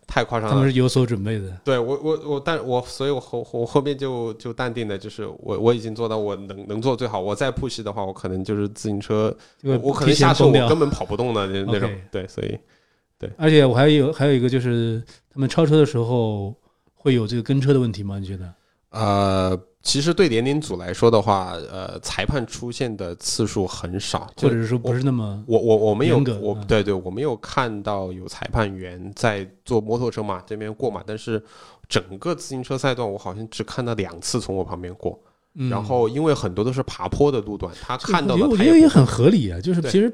[0.07, 0.55] 太夸张了。
[0.55, 1.57] 他们是有所准备的。
[1.63, 12.59] 对我我我，但我所以我后我后面就就淡定的，就是我我已经做到我能能做最好，我再 push 的话，我可能就是自行车，我我可能下车我根本跑不动的那那种对，所以
[13.37, 16.55] 而且我还有还有一个就是，他们超车的时候
[16.95, 18.19] 会有这个跟车的问题吗？
[18.19, 18.55] 你觉得？
[18.91, 31.43] 呃，其实对年龄组来说的话，呃，裁判出现的次数很少，或者是说不是那么我我我没有我对对，我没有看到有裁判员在坐摩托车嘛这边过嘛，但是
[31.87, 35.21] 整个自行车赛段我好像只看到两次从我旁边过，
[35.55, 35.69] 嗯。
[35.69, 40.11] 然后因为很多都是爬坡的路段，他看到了他也不我觉得也很合理啊，就是其实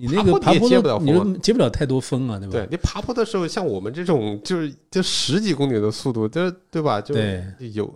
[0.00, 2.52] 你那个爬坡也接不了你说接不了太多风啊，对吧？
[2.52, 7.00] 对你爬坡的时候，像我们这种就是就十几公里的速度，这对吧？
[7.00, 7.42] 就对
[7.74, 7.92] 有，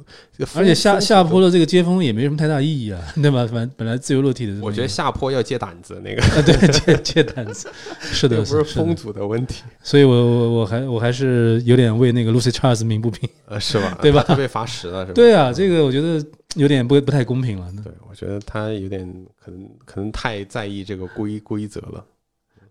[0.55, 3.47] 而且下下坡，的这个接风也没什么太大意义啊， 对吧？
[3.47, 7.69] 反本来自由落体的我觉得下坡要接胆子，那个啊，对，接接胆子，
[8.01, 13.29] 是的，又不是风阻的问题，所以我我我还我还是有点为那个 Lucy Charles 鸣不平。
[13.47, 13.99] 呃，是吧？
[14.03, 15.13] 对吧他被罚十了，是吧？
[15.15, 16.25] 对啊，这个我觉得
[16.57, 17.67] 有点不不太公平了。
[17.85, 22.05] 对，我觉得他有点可能可能太在意这个规规则了。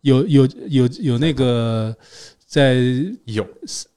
[0.02, 1.96] 有有有有那个
[2.46, 2.76] 在
[3.26, 3.44] 有，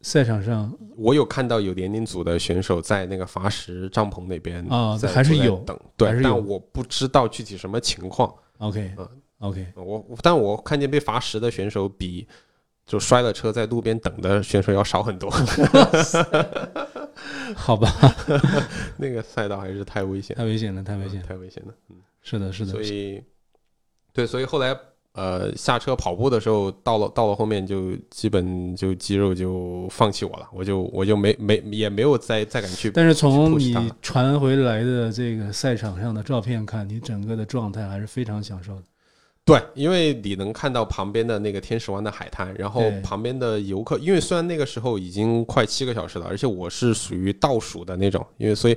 [0.00, 8.34] 赛场上我有看到有年龄组的选手在那个罚时帐篷那边啊在还是有等，对，有但我不知道具体什么情况。
[8.56, 9.06] OK 嗯
[9.40, 12.26] OK，我我但我看见被罚时的选手比
[12.86, 15.30] 就摔了车在路边等的选手要少很多。
[17.54, 17.90] 好吧，
[18.98, 21.26] 那个赛道还是太危险，太危险了，太危险了。
[21.26, 21.74] 太危险了。
[21.90, 23.22] 嗯，是的，是的所，以
[24.12, 24.76] 对，所以后来
[25.12, 32.90] 呃下车跑步的时候，到了到了后面就基本就肌肉就放弃我了，我就我就没没也没有再再敢去。
[32.90, 38.82] 但是从你传回来的这个赛场上的照片看，你整个的状态还是非常享受的。
[39.46, 48.76] 对，因为你能看到旁边的那个天使湾的海滩，然后旁边的游客，因为虽然那个时候已经快七个小时了，而且我是属于倒数的那种，因为所以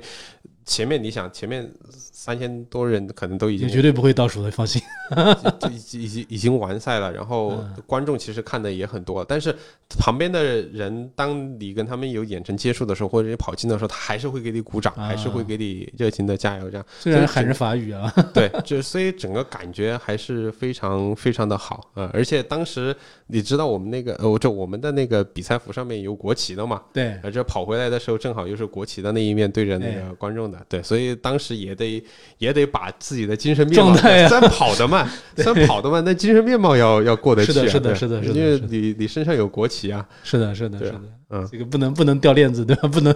[0.68, 4.80] 前面你想前面三千多人可能都已经你绝对不会倒数的，放心。
[5.58, 7.74] 就已经已经已经完赛了，然后嗯。
[7.86, 9.54] 观众其实看的也很多，但是
[9.98, 15.06] 旁边的人，当你跟他们有眼神接触的时候，或者你跑近的时候，他还是会给你鼓掌，啊。
[15.06, 16.84] 还是会给你热情的加油，这样。
[16.98, 22.94] 虽然喊着法语啊， 对，就所以整个感觉还是非常非常的好啊、呃而且当时
[23.28, 32.02] 你知道我们那个呃，就我们的那个比赛服上面有国旗的嘛，对，而这跑回来的时候正好又是国旗的那一面对着那哎个观众的，对，所以当时也得
[32.38, 41.00] 也得把自己的精神面貌，虽然 跑得慢，虽然跑得慢，但精神面貌要要过得去、啊，是的是的是的是的因为你你身上有国旗啊，是的，是的，是的，
[41.30, 42.88] 嗯，这个不能不能掉链子，对吧？
[42.88, 43.14] 不能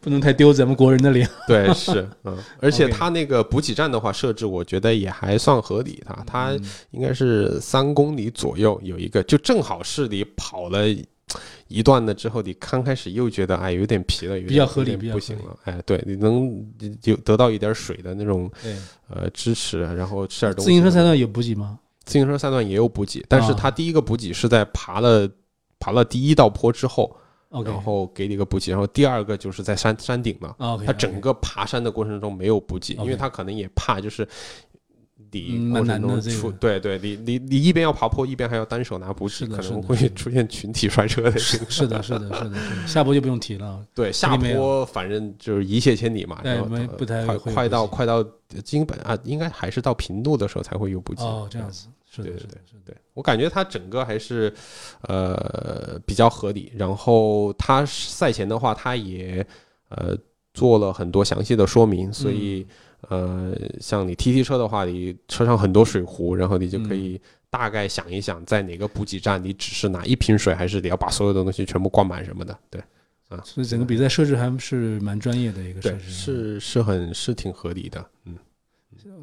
[0.00, 1.28] 不能太丢咱们国人的脸。
[1.46, 10.86] 对，是， 嗯，而且他那个补给站的话设置，我觉得也还算合理，它它嗯应该是三公里左右有一个，就正好是你跑了
[11.68, 15.56] 一段了之后，你刚开始又觉得哎有点疲了，有点比较合理比较不行了。
[15.64, 16.66] 哎，对，你能
[17.04, 18.50] 有得到一点水的那种，
[19.08, 20.70] 呃支持，然后吃点东西。
[20.70, 21.78] 自行车赛段有补给吗？
[22.04, 25.28] 自行车赛段也有补给，但是啊它第一个补给是在爬了
[25.78, 27.14] 爬了第一道坡之后
[27.64, 30.56] 然后给你一个补给，然后第二个就是在山山顶了。
[30.84, 34.26] 他整个爬山的过程中没有补给，因为他可能也怕就是
[35.32, 41.70] 你嗯过程中蛮难的出，个对对，你你你一边要爬坡，一边还要单手拿补给，是可能会出现群体摔车的情况。
[41.70, 43.84] 是的，是的，是的，是的，下坡就不用提了。
[43.94, 46.58] 对，下坡反正就是一泻千里嘛，对
[46.96, 48.22] 不太快快到快到
[48.64, 51.22] 基本啊，应该还是到平路的时候才会有补给。
[51.22, 52.80] 哦，这样子，是的，对对是的，是的。
[52.86, 54.52] 对我感觉它整个还是
[55.02, 56.72] 呃比较合理。
[56.74, 59.46] 然后它赛前的话，它也
[59.90, 60.16] 呃
[60.54, 62.66] 做了很多详细的说明，所以、
[63.08, 72.56] 呃，像你 T T 车的话，你车上很多水壶，然后你就可以大概想一想，在哪个补给站你只是拿一瓶水，还是得要把所有的东西全部灌满什么的。
[72.68, 72.80] 对
[73.28, 78.04] 啊所以整个比赛设置还是蛮专业的一个设，置。，是是很是挺合理的。
[78.24, 78.34] 嗯，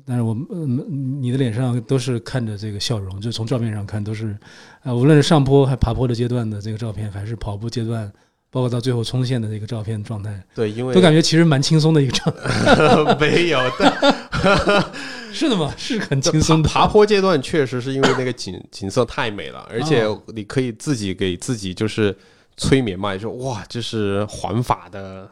[0.05, 4.37] 但是我们、嗯，你的脸上都是看着这个笑容，就从照片上看都是，
[4.81, 8.11] 啊、无论是上坡还爬坡的阶段的这个照片，还是跑步阶段，
[8.49, 13.15] 包括到最后冲线的这个照片状态，对，因为都感觉其实蛮轻松的一个状态。
[13.19, 14.91] 没有的。
[15.33, 16.69] 是的吗，是很轻松的。
[16.69, 22.15] 爬爬坡阶段确实是因为那个景景色太美了，而且哦你可以自己给自己就是
[22.55, 25.29] 催眠嘛，就说哇，这是环法的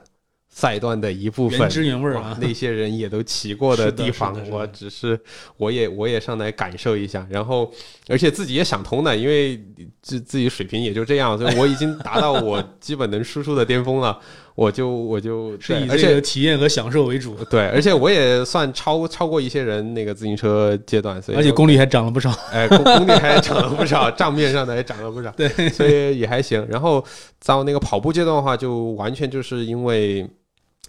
[0.57, 1.69] 赛段的一部分原。
[1.69, 5.19] 汁原味儿啊，那些人也都骑过的地方我只是
[5.57, 7.69] 我也我也上来感受一下，然后
[8.07, 9.61] 而且自己也想通了，因为
[10.01, 14.17] 自自己水平也就这样，所以我已经达到我基本能输出的巅峰了，
[14.55, 22.31] 我就我就是以这个体验和享受为主， 对，而且我也算超超过一些人那个自行车阶段，所以而且功率还涨了不少。
[22.53, 26.65] 哎功功率还涨了不少，账面上的也涨了不少，对，所以也还行。
[26.69, 27.03] 然后
[27.45, 30.25] 到那个跑步阶段的话，就完全就是因为。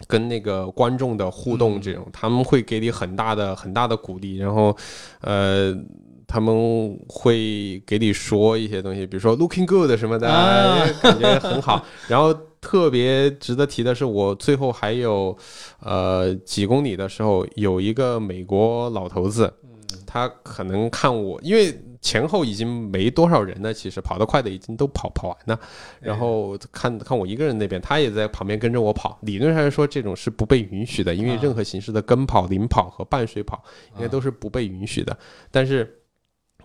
[0.06, 4.76] 跟那个观众的互动，这种、他们会给你很大的很大的鼓励，然后，
[5.20, 5.74] 呃，
[6.26, 10.28] 他们会给你说一些东西，比如说 “looking good” 什么的，
[11.00, 11.84] 感觉很好。
[12.08, 15.36] 然后特别值得提的是，我最后还有
[15.80, 19.52] 呃几公里的时候，有一个美国老头子，
[20.04, 21.72] 他可能看我，因为
[22.06, 25.60] 前后已经没多少人了，其实跑得快的已经都跑跑完了，
[26.00, 29.18] 然后看看我一个人那边，他也在旁边跟着我跑。
[29.22, 33.60] 理论上来说，这种是不被允许的，因为啊任何形式的跟跑、领跑和伴随跑
[33.96, 35.18] 应该都是不被允许的。
[35.50, 35.98] 但是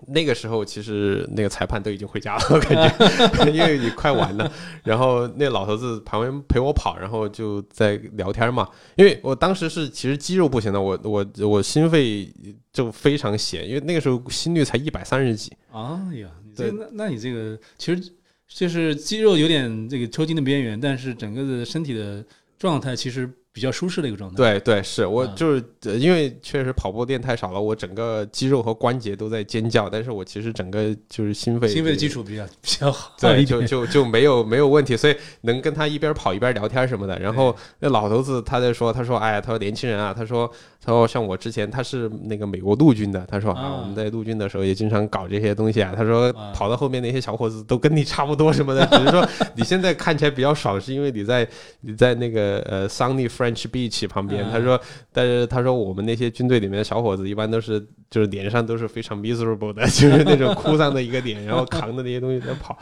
[0.07, 4.51] 那个时候，其实那个裁判都已经回家了，我 感觉， 因为你快完了。
[4.83, 8.67] 然后那老头子旁边陪我跑，然后就在聊天嘛。
[8.95, 12.31] 因为我当时是其实肌肉不行的，我我我心肺
[12.73, 15.51] 就非常闲，因为那个时候心率才一百三十几。
[15.71, 18.13] 啊呀，你这对那那你这个其实
[18.47, 22.23] 就是肌肉有点这个抽筋的边缘，但是整个的身体的
[22.57, 24.35] 状态其实比较舒适的一个状态。
[24.37, 37.19] 对对，是我嗯就是、呃因为确实跑步练太少了，我整个肌肉和关节都在尖叫，但是我其实整个就是心肺心肺的基础比较比较好对，就就就没有没有问题，所以能跟他一边跑一边聊天什么的。
[37.19, 40.49] 然后那老头子他在说，他说，哎呀，他说年轻人啊，他说
[40.83, 45.93] 他说像我之前他是那个美国陆军的，他说啊，啊我们在陆军的时候也经常搞这些东西啊。
[45.95, 51.47] 他说啊跑到后面那些小伙子都跟你差不多什么的，只是说你现在看起来比较爽，是因为你在
[51.81, 54.43] 你在那个呃 Sunny French Beach 旁边。
[54.43, 54.79] 啊他说，
[55.11, 57.79] 但是他说我们那些军队里面的小伙子一般都是
[58.09, 62.77] 就是脸上都是非常 miserable 的， 就是那种哭丧的一个脸，然后扛着那些东西在跑。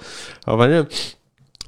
[0.46, 0.86] 啊，反正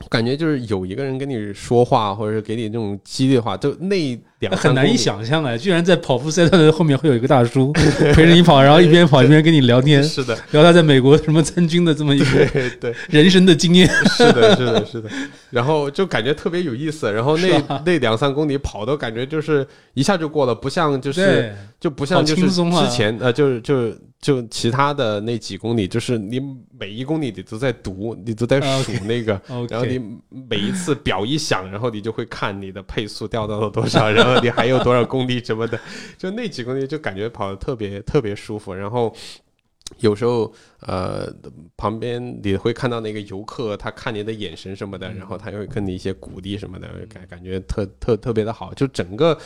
[0.10, 7.72] 感觉就是有一个人跟你说话，或者是给你这种激励的话，就那两很难以想象哎，居然在跑步赛段的后面会有一个大叔
[8.14, 13.88] 陪着你跑，然后一边跑一边跟你聊天，是的，聊他在美国什么参军的这么一个 对对，人生的经验。
[14.18, 15.10] 是的，是的，是的。
[15.52, 17.84] 然后就感觉特别有意思，然后那吧？
[17.86, 26.40] 那两三公里跑都感觉就是一下就过了，不像就是，就不像就是之前呃，就是就是就其他的那几公里，就是你
[26.82, 29.40] 每一公里你都在读，你都在啊数那个。
[29.70, 35.80] 然后你每一次表一响，然后你就会看你的配速掉到了多少，然后你还有多少公里什么的，
[36.18, 38.74] 就那几公里就感觉跑的特别特别舒服。
[38.74, 39.16] 然后
[40.00, 41.32] 有时候呃
[41.78, 48.74] 旁边你会看到那个游客，他看你的眼神什么的，然后他会跟你一些鼓励什么的，感感觉特特特别的好。
[48.74, 49.38] 就整个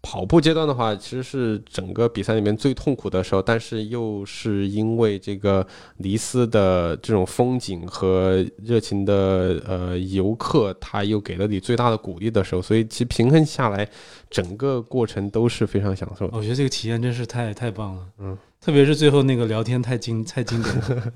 [0.00, 13.88] 跑步阶段的话，其实是整个比赛里面最痛苦的时候，但是又是因为这个尼斯的这种风景和热情的呃游客，他又给了你最大的鼓励的时候，所以其实平衡下来，
[14.30, 16.36] 整个过程都是非常享受的。
[16.36, 18.06] 我觉得这个体验真是太太棒了。
[18.18, 21.12] 嗯，特别是最后那个聊天太经太经典了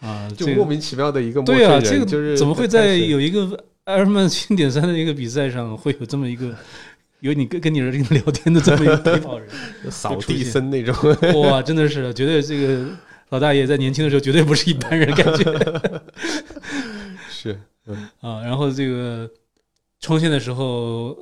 [0.00, 6.54] 啊，就莫名其妙的一个陌对啊，这个就是怎么会在有一个埃尔曼经典赛的一个比赛上会有这么一个
[7.20, 9.48] 有你跟跟你儿子聊天的这么一个陪跑人？
[9.90, 10.94] 扫地僧那种？
[11.42, 12.86] 哇，真的是，绝对这个
[13.28, 16.02] 老大爷在年轻的时候绝对不是一般人，感觉
[17.30, 18.42] 是，嗯啊。
[18.42, 19.30] 然后这个
[20.00, 21.16] 冲线的时候，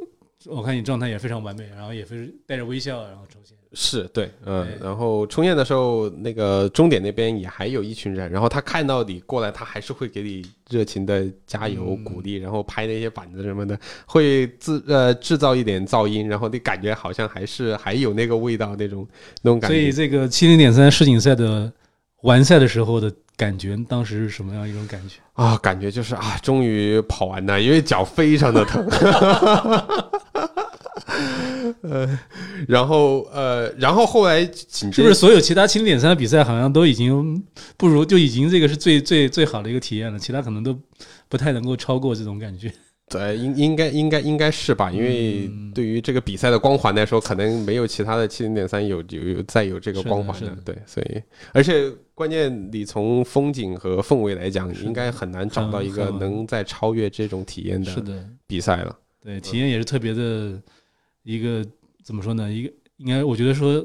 [0.46, 3.56] 我看你状态也非常完美，然后也非常带着微笑，然后冲线。
[3.74, 19.06] 是对，嗯，然后冲线的时候，那个终点那边也还有一群人，然后他看到你过来，他还是会给你热情的加油嗯鼓励，然后拍那些板子什么的，会制呃制造一点噪音，然后你感觉好像还是还有那个味道那种
[19.42, 19.92] 那种感觉所以。
[19.92, 21.72] 这个七零点三世锦赛的
[22.22, 25.16] 完赛的时候的感觉，当时是什么样一种感觉？
[25.34, 28.84] 啊，感觉就是啊，终于跑完了，因为脚非常的疼。
[31.88, 32.18] 呃，
[32.66, 37.42] 然后呃，然后后来紧接是不是所有其他七零点三的比赛好像都已经
[37.76, 40.78] 不如，就已经这个是最最最好的一个体验了，其他可能都
[41.28, 42.72] 不太能够超过这种感觉。
[43.06, 44.90] 对，应应该应该应该是吧？
[44.90, 51.22] 因为嗯对于这个比赛的光环来说，可能没有其他的七零点三有有有再有这个光环是的对，所以
[51.52, 58.96] 而且关键你从风景和氛围来讲，应该很难找到一个能再超越这种体验的是的，比赛了。
[59.22, 60.58] 对，体验也是特别的
[61.24, 61.66] 一个
[62.04, 62.52] 怎么说呢？
[62.52, 63.84] 一个应该我觉得说，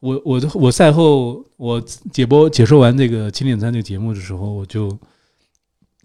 [0.00, 4.96] 我我我赛后我解播解说完这个七点三这个节目的时候，我就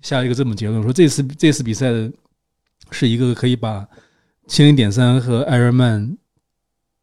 [0.02, 1.92] 下一个这么结论，说这次这次比赛
[2.92, 3.88] 是一个可以把
[4.48, 6.18] 七零点三和艾尔曼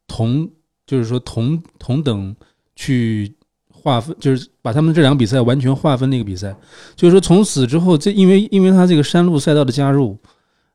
[0.06, 0.50] 同
[0.86, 2.34] 就是说同同等
[2.76, 3.34] 去
[3.72, 6.54] 划分，就是把他们这两个比赛完全划分的一个比赛。
[6.96, 10.18] 就是说从此之后，这因为因为他这个山路赛道的加入，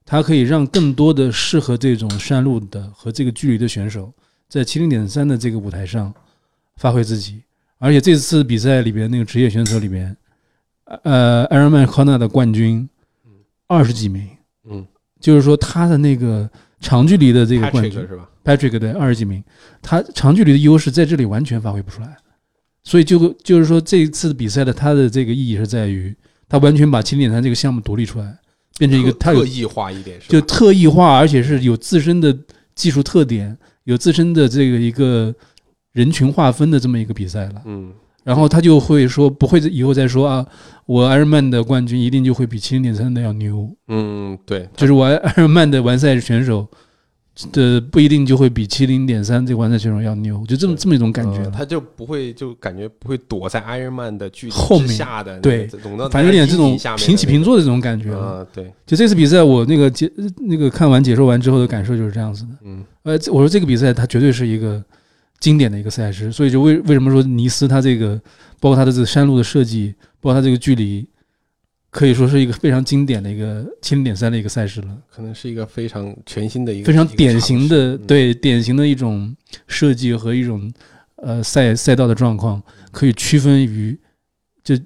[0.05, 4.13] 它可以让更多的适合这种山路的和这个距离的选手，
[4.47, 6.13] 在七零点三的这个舞台上
[6.77, 7.41] 发挥自己。
[7.79, 10.15] 而且这次比赛里边那个职业选手里边，
[11.03, 12.87] 呃，艾尔曼康纳的冠军
[13.67, 14.29] 二十几名，
[14.69, 14.85] 嗯。
[15.19, 16.47] 就是说他的那个
[16.79, 19.43] 长距离的这个冠军，Patrick 是吧？Patrick 对二十几名，
[19.81, 22.15] 他长距离的优势在这里完全发挥不出来，
[22.83, 26.15] 所以就就是说这一次比赛的它的这个意义是在于，
[26.47, 28.37] 他完全把七零点三这个项目独立出来，
[28.77, 30.19] 变成一个特他有特异化一点？
[30.27, 32.37] 就特异化，而且是有自身的
[32.73, 35.33] 技术特点，有自身的这个一个
[35.93, 37.61] 人群划分的这么一个比赛了。
[37.65, 37.91] 嗯
[38.25, 40.43] 然后他就会说，不会以后再说啊，
[40.87, 46.67] 我埃尔曼的冠军一定就会比七零点三的要牛，嗯，对，就是我埃尔曼的完赛选手
[47.51, 51.39] 的不一定就会比七零点三这个完赛选手要牛，就这么这么一种感觉。
[51.39, 58.13] 呃他就不会就感觉不会躲在 Iron Man 的距离之后面下的，对懂反正有点这种平起平坐的这种感觉。
[58.13, 62.49] 啊，对，就这次比赛，我那个解那个看完解说完之后的感受就是这样子的。
[62.63, 64.83] 嗯呃，这我说这个比赛它绝对是一个
[65.39, 68.19] 经典的一个赛事，所以就为为什么说尼斯它这个
[68.59, 71.05] 包括它的这个山路的设计，包括它这个距离，
[71.95, 78.05] 可以说是一个非常经典的一个七零点三的一个赛事了，可能是一个非常全新的一个非常典型的嗯。
[78.05, 79.33] 对典型的一种
[79.65, 80.69] 设计和一种
[81.15, 83.97] 呃赛赛道的状况，可以区分于
[84.61, 84.77] 就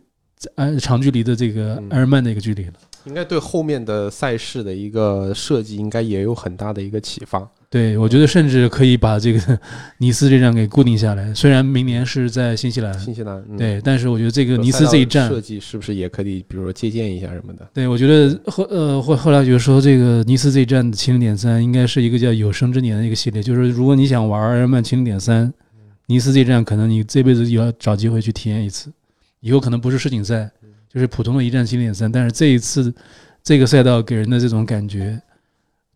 [0.54, 1.90] 呃长距离的这个嗯。
[1.90, 2.74] 埃尔曼的一个距离了。
[3.10, 7.46] 应该对后面的赛事的一个设计，应该也有很大的一个启发。
[7.72, 9.60] 对，我觉得甚至可以把这个
[9.98, 11.34] 尼斯这站给固定下来。
[11.34, 17.68] 虽然明年是在新西兰，新西兰，嗯，对，但是我觉得这个尼斯这一站设，计是不是也可以，比如说借鉴一下什么的？
[17.74, 25.52] 对我觉得后呃后后来就说这个尼斯这一站的七零点三应该是一个叫有生之年的一个系列，就是如果你想玩埃尔曼七零点三，
[26.08, 28.92] 尼斯这一站可能你这辈子也要找机会去体验一次，
[29.42, 30.50] 以后可能不是世锦赛，
[30.90, 32.94] 就是普通的一站七零点三，但是这一次
[33.44, 35.22] 这个赛道给人的这种感觉，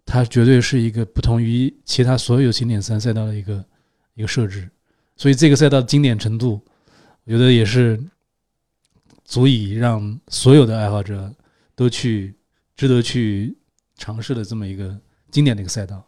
[0.05, 3.65] 它绝对是一个不同于其他所有经典三赛道的一个
[4.13, 4.69] 一个设置，
[5.17, 6.61] 所以这个赛道的经典程度，
[7.25, 7.99] 我觉得也是
[9.25, 11.33] 足以让所有的爱好者
[11.75, 12.35] 都去
[12.75, 13.57] 值得去
[13.97, 14.95] 尝试的这么一个
[15.31, 16.05] 经典的一个赛道。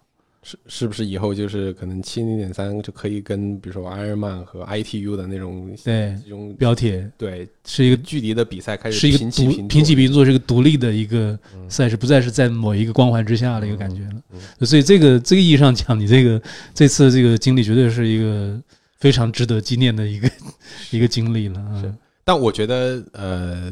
[0.48, 14.22] 是是不是以后就是可能七零点三就可以跟比如说 Iron Man 和 ITU 的那种对，这种标铁对是一个距离的比赛开始是一个平起独平坐平坐，是一个独立的一个嗯赛事，不再是在某一个光环之下的一个感觉了。
[14.34, 16.40] 嗯所以这个这个意义上讲，你这个
[16.76, 18.62] 这次这个经历绝对是一个
[19.00, 20.30] 非常值得纪念的一个
[20.92, 21.82] 一个经历了啊。
[21.82, 21.92] 是
[22.24, 23.72] 但我觉得，呃，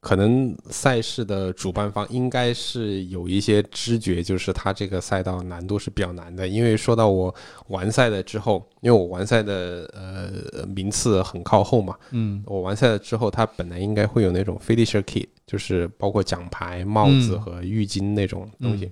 [0.00, 6.48] 可能赛事的主办方应该是有一些知觉，就是它这个赛道难度是比较难的。
[6.48, 7.34] 因为说到我
[7.68, 18.90] 完赛了之后，因为我完赛的呃名次很靠后嘛，嗯我完赛了之后，它本来应该会有那种 finisher kit，就是包括奖牌、帽子嗯和浴巾那种东西，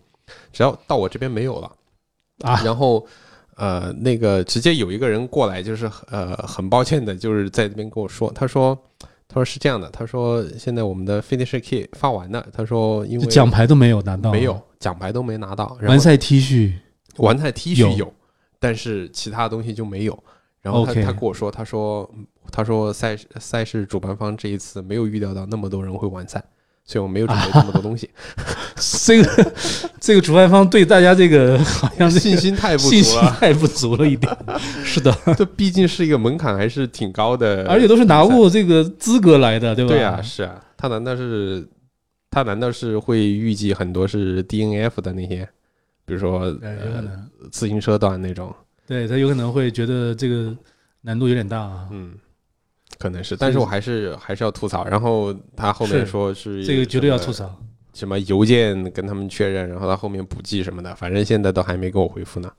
[0.52, 1.72] 只要到我这边没有了。
[2.44, 3.04] 啊，然后，
[3.56, 8.78] 呃，那个直接有一个人过来，就是呃，很抱歉的，就是在这边跟我说，他说，
[9.28, 16.72] 他说是这样的，他说现在我们的 finish key 发完了，他说因为奖牌都没有拿到，没有奖牌都没拿到，完赛 T 恤，
[17.18, 17.96] 完赛 T 恤有。
[17.98, 18.14] 有，
[18.58, 20.24] 但是其他东西就没有。
[20.60, 22.10] 然后他他跟我说，他说
[22.50, 26.42] 他说赛事赛事主办方这一次没有预料到那么多人会完赛，
[26.88, 28.08] 所以我没有准备这么多东西，
[29.04, 29.52] 这个
[30.00, 33.36] 这个主办方对大家这个好像是信心太不信心足了。
[33.38, 34.34] 太不足了一点。
[34.82, 39.88] 是的， 这毕竟是一个门槛还是挺高的，而且都是拿过这个资格来的，对吧？
[39.90, 41.68] 对啊，是啊，他难道是
[42.30, 45.46] 他难道是会预计很多是 DNF 的那些，
[46.06, 48.50] 比如说呃，自行车段那种，
[48.86, 50.56] 对他有可能会觉得这个
[51.02, 51.86] 难度有点大啊。
[51.90, 52.14] 嗯，
[52.98, 54.84] 可能是，但是我还是还是要吐槽。
[54.84, 57.54] 然后他后面说是这个绝对要吐槽。
[57.94, 62.52] 什么邮件跟他们确认，然后他后面补寄什么的，反正现在都还没给我回复呢。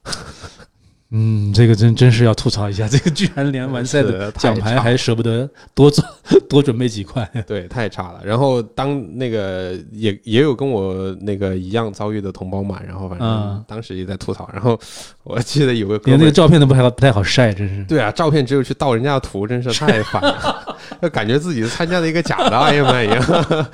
[1.11, 6.05] 嗯，这个真真是要吐槽一下， 这个居然连完赛的奖牌还舍不得多做
[6.47, 7.27] 多准备几块。
[7.47, 8.21] 对，太差了。
[8.23, 14.47] 然后当那个也也有跟我那个一样遭遇的同胞嘛，然后反正嗯当时也在吐槽。
[14.53, 14.79] 然后
[15.23, 17.83] 我记得有个哥连那个，照片都不太不太好晒，真是。
[17.85, 23.67] 对啊，照片只有去盗人家的图，真是太 烦了，就感觉自己参加了一个假的 Ironman 一样。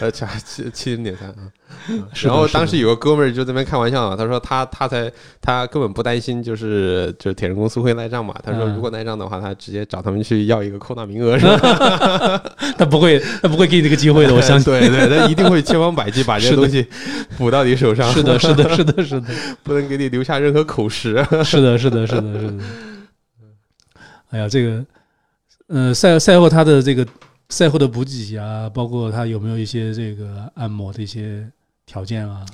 [0.00, 1.36] 呃，假七七零点三啊。
[2.22, 8.34] 然后当时有个哥们儿就在那边开玩笑嘛，他说他他才他根本不担心，就是就是铁人公司会赖账嘛。
[8.42, 12.42] 他说嗯如果赖账的话，他直接找他们去要一个扣纳名额，是吧？
[12.78, 14.64] 他不会，他不会给你这个机会的，我相信。
[14.72, 16.86] 对对，他一定会千方百计把这些东西
[17.36, 19.26] 补到你手上，是的，是的，是的，是的，
[19.62, 21.24] 不能给你留下任何口实。
[21.44, 22.54] 是的，是的，是的，是的。
[24.30, 24.84] 哎呀，这个，
[25.68, 27.06] 呃，赛赛后他的这个
[27.48, 31.46] 赛后的补给啊，包括他有没有一些这个按摩的一些
[31.86, 32.44] 条件啊？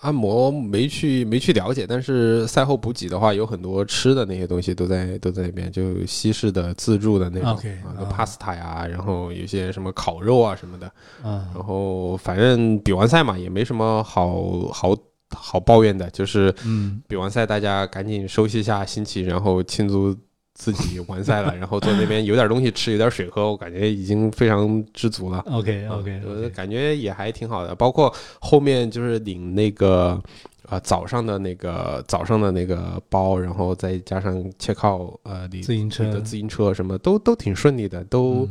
[0.00, 10.86] 按摩没去没去了解，但是赛后补给的话，有很多吃的那些东西都在都在那边，就西式的自助的那种啊，pasta 呀，然后有些什么烤肉啊什么的，
[11.20, 14.96] 啊，然后反正比完赛嘛，也没什么好好
[15.34, 20.16] 好抱怨的，就是嗯，比完赛大家赶紧收拾一下心情，然后庆祝
[20.58, 25.38] 自己完赛了，然后坐那边有点东西吃，有点水喝，我感觉已经非常知足了。
[25.46, 27.76] OK 啊 OK 我感觉也还挺好的。
[27.76, 30.20] 包括后面就是领那个
[30.68, 38.44] 呃早上的那个早上的那个包，然后再加上切靠呃你自行车你的自行车什么都都挺顺利的，都、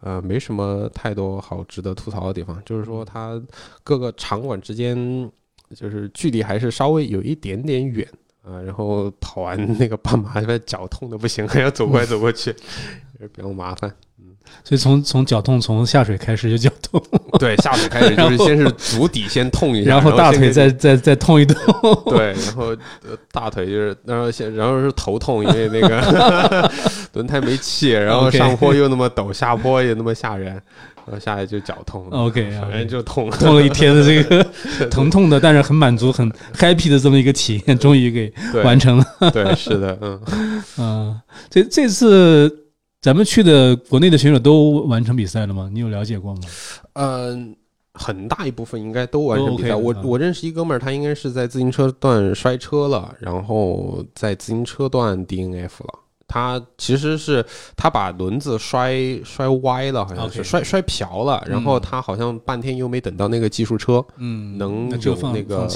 [0.00, 2.62] 呃没什么太多好值得吐槽的地方。
[2.66, 3.42] 就是说它
[3.82, 4.94] 各个场馆之间
[5.74, 8.06] 就是距离还是稍微有一点点远。
[8.48, 10.34] 啊，然后跑完那个半马，
[10.64, 12.52] 脚痛的不行，还要走过来走过去，
[13.34, 13.90] 比较麻烦。
[13.90, 14.24] 嗯
[14.64, 16.98] 所以从从脚痛从下水开始就脚痛，
[17.38, 21.54] 对，下水开始 就是先是足底先痛一下，然后大腿再再再痛一痛。
[22.08, 22.68] 对，然后
[23.06, 26.72] 呃大腿就是，然后先然后是头痛，因为那个
[27.12, 33.30] 轮胎没气，然后上坡又那么陡，下坡也那么吓人，然后下来就脚痛 OK，反正就痛。
[33.30, 34.44] 痛了一天的这个
[34.90, 38.32] 疼痛的，但是很满足、很 happy 的这么一个体验，终于给
[38.62, 39.04] 完成了。
[39.32, 40.20] 对，是的，嗯，
[40.78, 42.66] 嗯， 这这次
[43.00, 45.68] 咱们去的国内的选手都完成比赛了吗？
[45.72, 46.40] 你有了解过吗？
[46.94, 47.54] 嗯，
[47.94, 49.74] 很大一部分应该都完成比赛。
[49.74, 56.00] 我啊我认识一哥们儿，他应该是在自行车段摔车了，然后在自行车段 DNF 了。
[56.28, 57.44] 他其实是
[57.74, 58.94] 他把轮子摔
[59.24, 65.66] 摔歪了，好像是摔摔瓢了，然后嗯他好像半天又没等到那个技术车嗯能有那就放那个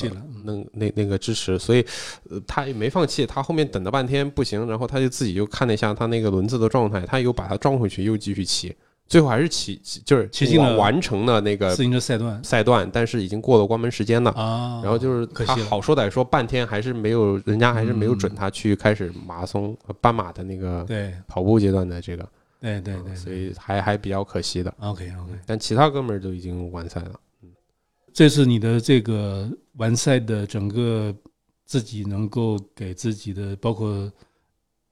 [0.45, 1.85] 能那那个支持，所以
[2.29, 3.24] 呃他也没放弃。
[3.24, 8.74] 他后面等了半天不行，然后他就自己又看了一下他那个轮子的状态，他又把它装回去，又继续骑，
[9.13, 14.31] 最后还是骑骑就是骑进了完完成了那个自行车赛段赛段，但是已经过了关门时间了。
[14.31, 22.27] 啊，然后就是他可惜好说歹说，半天还是没有，人家还是没有准嗯他去开始马拉松、呃斑马的那个对跑步阶段的这个，
[22.59, 24.73] 对对对，所以还还比较可惜的。
[24.81, 25.39] OK OK。
[25.45, 27.21] 但其他哥们儿都已经完赛了。
[28.15, 31.15] 这是你的这个完赛的整个
[31.67, 34.11] 自己能够给自己的包括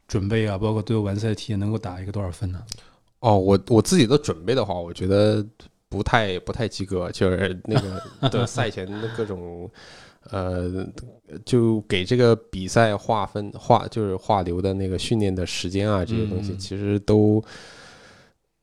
[0.06, 2.62] 准备啊，包括对完赛体验能够打一个多少分呢？
[3.20, 5.44] 哦，我我自己的准备的话，我觉得
[5.88, 9.70] 不太不太及格，就是那个 的赛前的各种。
[10.30, 10.86] 呃，
[11.46, 17.42] 就给这个比赛划分划就是划流的那个训练的时间啊，这些东西嗯其实都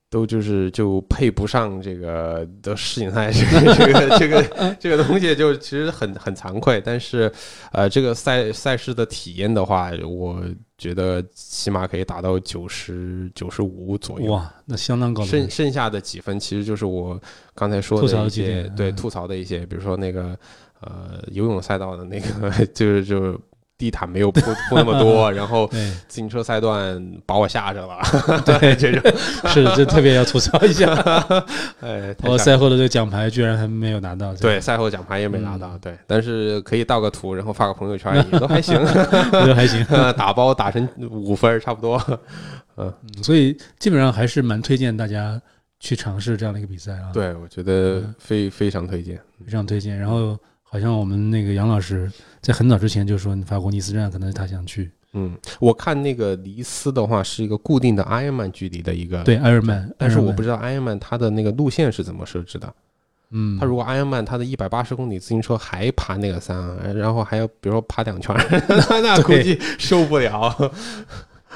[0.10, 6.82] 都就是就配不上这个的世锦赛这个这个这个这个东西，就其实很很惭愧。
[6.84, 7.32] 但是
[7.74, 10.42] 呃，这个赛赛事的体验的话，我
[10.78, 14.32] 觉得起码可以达到九十九十五左右。
[14.32, 15.26] 哇，那相当高。
[15.26, 17.20] 剩剩下的几分其实就是我
[17.54, 20.38] 刚才说的一些对吐槽的一些，比如说那个
[20.80, 23.38] 呃游泳赛道的那个， 就是就
[23.78, 28.00] 地毯没有铺 铺那么多， 然后自行车赛段把我吓着了。
[28.44, 29.12] 对，这种，
[29.50, 30.92] 是这特别要吐槽一下。
[31.82, 38.76] 哎，太我赛后的这个奖牌居然还没有拿到，对，赛后奖牌也没拿嗯到，对，但是可以盗个图，然后发个朋友圈，也都还行，
[39.32, 39.86] 这个还行。
[40.18, 42.02] 打包打成五分儿差不多。
[42.78, 42.94] 嗯
[43.24, 45.42] 所以基本上还是蛮推荐大家
[45.80, 49.20] 去尝试这样的一个比赛啊，，对，我觉得嗯非非常推荐。
[49.46, 49.98] 非常推荐。
[49.98, 50.38] 然后
[50.70, 52.12] 好像我们那个杨老师
[52.42, 62.74] 在很早之前就说，法国尼斯站可能他想去，嗯，我看那个尼斯的话是一个固定的 Ironman 距离的一个，对，艾尔曼，但是我不知知道 Ironman 它的那个路线是怎么设置的。
[63.32, 68.64] 嗯，他如果 Ironman 它的一百八十公里自行车还爬那个山，然后还要比如说爬两圈儿，
[69.04, 70.72] 那估计受不了。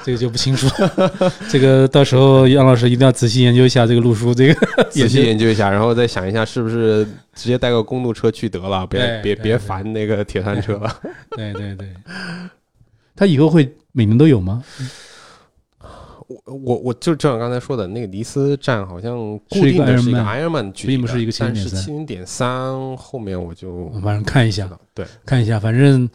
[0.04, 0.66] 这个就不清楚，
[1.48, 7.04] 这个到时候杨老师一定要仔细研究一下这个路书，这个仔细研究一下，然后再想一下是不是
[7.34, 11.00] 直接带个公路车去得了，别别别烦那个铁三车了。
[11.36, 11.88] 对对对，
[13.14, 14.62] 他以后会每年都有吗？
[16.46, 19.18] 我我我就正像刚才说的那个尼斯站，好像
[19.50, 26.08] 固是一个定的是一个 Ironman 并不是一个但是70.3七零点三后面我就晚上看一下对，看一下，反正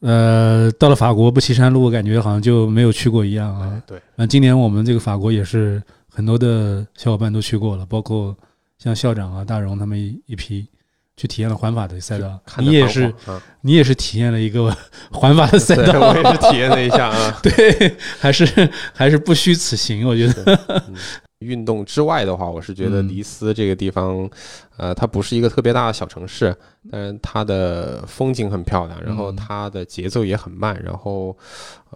[0.00, 3.82] 呃，到了法国不骑山路，感觉好像就没有去过一样啊。
[4.14, 8.36] 那今年我们这个法国也是很多的小伙伴都去过了，包括
[8.78, 10.66] 像校长啊、大荣他们一一批
[11.18, 12.40] 去体验了环法的赛道。
[12.56, 14.74] 你也是，啊，你也是体验了一个
[15.12, 17.38] 环法的赛，道，我也是体验了一下啊。
[17.42, 20.58] 对，还是还是不虚此行，我觉得。
[20.88, 20.94] 嗯
[21.40, 24.28] 运动之外的话，我是觉得嗯尼斯这个地方，
[24.76, 26.52] 呃，它不是一个特别大的小城市，
[26.90, 31.38] 但是它的风景很漂亮，然后嗯它的节奏也很慢，然后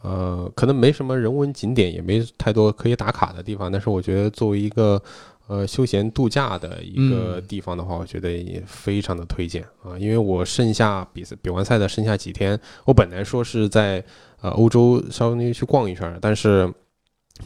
[0.04, 5.02] 呃，可能没什么人文景点，也没太多可以打卡的地方，但是我觉得作为一个
[5.52, 7.44] 呃休闲度假的一个嗯。
[7.46, 14.02] 地方的话，我觉得也非常的推荐啊，因为我剩下比赛比完赛的剩下几天，我本来说是在
[14.40, 16.72] 呃欧洲稍微去逛一圈，但是。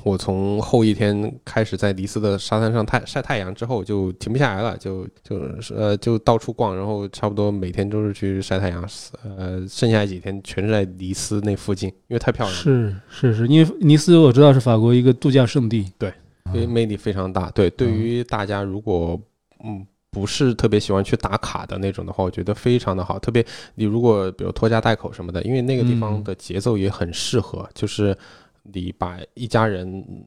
[0.02, 8.86] 我从后一天开始在尼斯的沙滩上太晒太阳之后，就停不下来了，就就是呃就到处逛，然后差不多每天都是去晒太阳，
[9.22, 16.10] 呃，剩下几天全是在尼斯那附近，因为太漂亮了，是是是，因为尼斯我知道是法国一个度假胜地，因
[16.52, 17.50] 为魅力非常大。
[17.50, 19.20] 对，对于大家如果
[19.64, 23.18] 嗯不是特别喜欢去打卡的那种的话，我觉得非常的好。
[23.18, 23.44] 特别
[23.74, 28.16] 你如果比如拖家带口什么的，因为那个地方嗯的节奏也很适合，就是
[28.62, 29.86] 你把一家人。
[29.88, 30.24] 嗯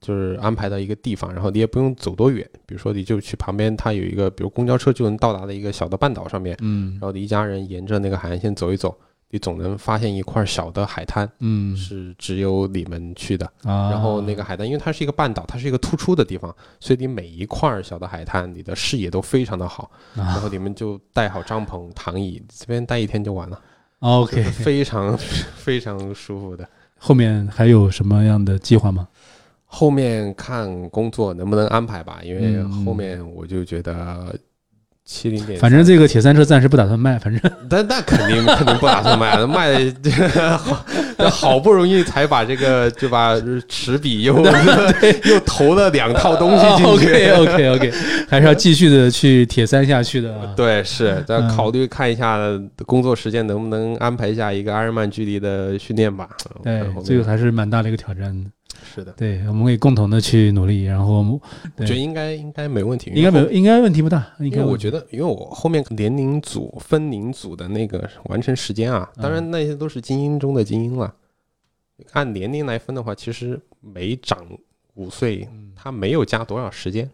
[0.00, 8.96] 就是安排到一个地方，然后你也不用走多远，比如说你就去旁边，它有一个比如公交车就能到达的一个小的半岛上面，嗯然后你一家人沿着那个海岸线走一走，
[9.30, 13.46] 你总能发现一块小的海滩嗯是只有你们去的。
[13.62, 19.90] 啊，然后那个海滩，因为它是一个半岛，它是一个突出的地方，所以你每一块小的海滩，你的视野都非常的好。
[20.14, 23.60] 然啊后你们就带好帐篷、躺椅，这边待一天就完了，
[24.00, 25.16] 就，OK，非常
[25.56, 26.68] 非常舒服的。
[26.98, 29.08] 后面还有什么样的计划吗？
[29.72, 34.36] 后面看工作能不能安排吧，因为嗯后面我就觉得
[35.12, 40.84] 七零点，反正这个铁三车暂时不打算卖，反正但那肯定肯定不打算卖了，卖这个 好
[41.28, 43.34] 好不容易才把这个就把
[43.68, 44.36] 齿比又
[45.26, 46.84] 又投了两套东西进去。
[46.84, 47.92] OK OK OK，
[48.28, 50.54] 还是要继续的去铁三下去的啊。
[50.56, 52.38] 对，是再嗯考虑看一下
[52.86, 56.28] 工作时间能不能安排一下一个阿尔曼距离的训练吧。
[56.62, 58.48] 对，这个还是蛮大的一个挑战的。
[58.92, 61.38] 是的，对，我们可以共同的去努力，然后我们
[61.76, 71.14] 我觉得应该应该没问题，应该没应该问题不大，应因为我觉得，因为我后面年龄组分龄组的那个完成时间啊，当嗯然那些都是精英中的精英了。
[72.12, 74.44] 按年龄来分的话，其实每长
[74.94, 75.46] 五岁，
[75.76, 77.08] 他没有加多少时间。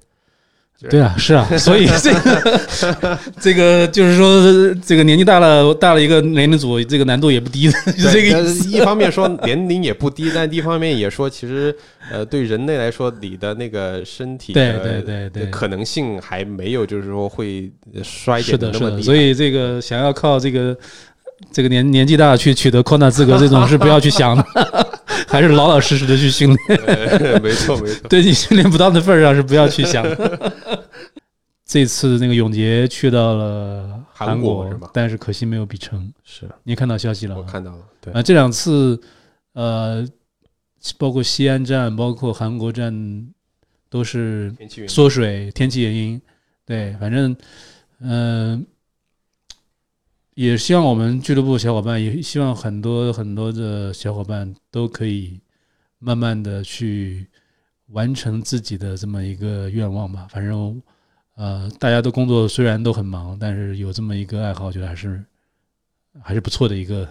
[0.91, 8.69] 对啊，是啊， 所以 这个这个就是说，这个年纪大了，大了一个年龄组，这个难度也不低的，就这个意思。
[8.69, 11.75] 一方面说 年龄也不低，但一方面也说，其实
[12.13, 17.71] 呃，对人类来说，你的那个身体对的对对对可能性还没有，就是说会
[18.03, 19.03] 衰是的，是的，减那么低。
[19.03, 20.77] 所以这个想要靠这个
[21.51, 24.45] 这个年年纪大去取得扩大资格，这种是不要去想的，
[25.29, 26.81] 还是老老实实的去训练。
[26.87, 30.53] 呃没错没错， 对你训练不到的份儿上是不要去想的。
[31.65, 36.13] 这次那个永杰去到了韩韩国国是吧但是可惜没有比成。
[36.25, 37.43] 是你看到消息了吗？
[37.45, 39.01] 我看到了，对啊，这两次
[39.55, 40.07] 呃，
[40.97, 43.27] 包括西安站，包括韩国站，
[43.91, 44.55] 都是
[44.89, 46.21] 缩水，天气原因。
[46.65, 47.35] 对，反正
[48.01, 48.65] 嗯、
[50.37, 55.41] 也希望我们俱乐部小伙伴，也希望很多很多的小伙伴都可以
[55.99, 57.27] 慢慢的去
[57.87, 60.29] 完成自己的这么一个愿望吧。
[60.31, 60.83] 反正
[61.37, 65.25] 呃，大家的工作虽然都很忙，但是有这么一个爱好，我觉得还是
[66.21, 67.09] 还是不错的一个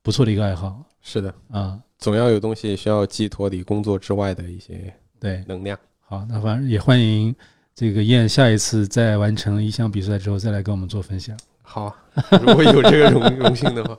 [0.00, 0.82] 不错的一个爱好。
[1.02, 5.78] 是的，啊，总要有东西需要寄托你工作之外的一些对，能量。
[6.00, 7.36] 好，那反正也欢迎
[7.74, 11.36] 这个燕下一次在完成一项比赛之后再来跟我们做分享。
[11.76, 11.94] 好，
[12.42, 13.94] 如果有这个荣荣幸的话，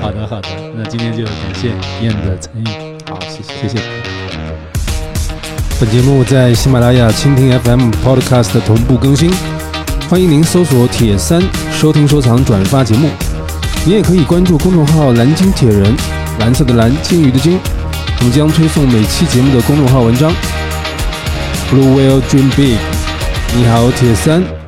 [0.00, 1.68] 好的，好的，那今天就感谢
[2.02, 2.66] 燕的参与，
[3.08, 3.78] 好，谢谢，谢谢。
[5.78, 9.30] 本节目在喜马拉雅、蜻蜓 FM、Podcast 同步更新，
[10.10, 11.40] 欢迎您搜索“铁三”
[11.70, 13.08] 收听、收藏、转发节目。
[13.86, 15.94] 你也可以关注公众号“蓝鲸铁人”，
[16.40, 17.56] 蓝色的蓝，鲸鱼的鲸，
[18.18, 20.32] 我们将推送每期节目的公众号文章。
[21.70, 22.78] Blue Whale Dream Big，
[23.54, 24.61] 你好，铁三。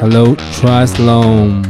[0.00, 1.60] Hello, Triathlon.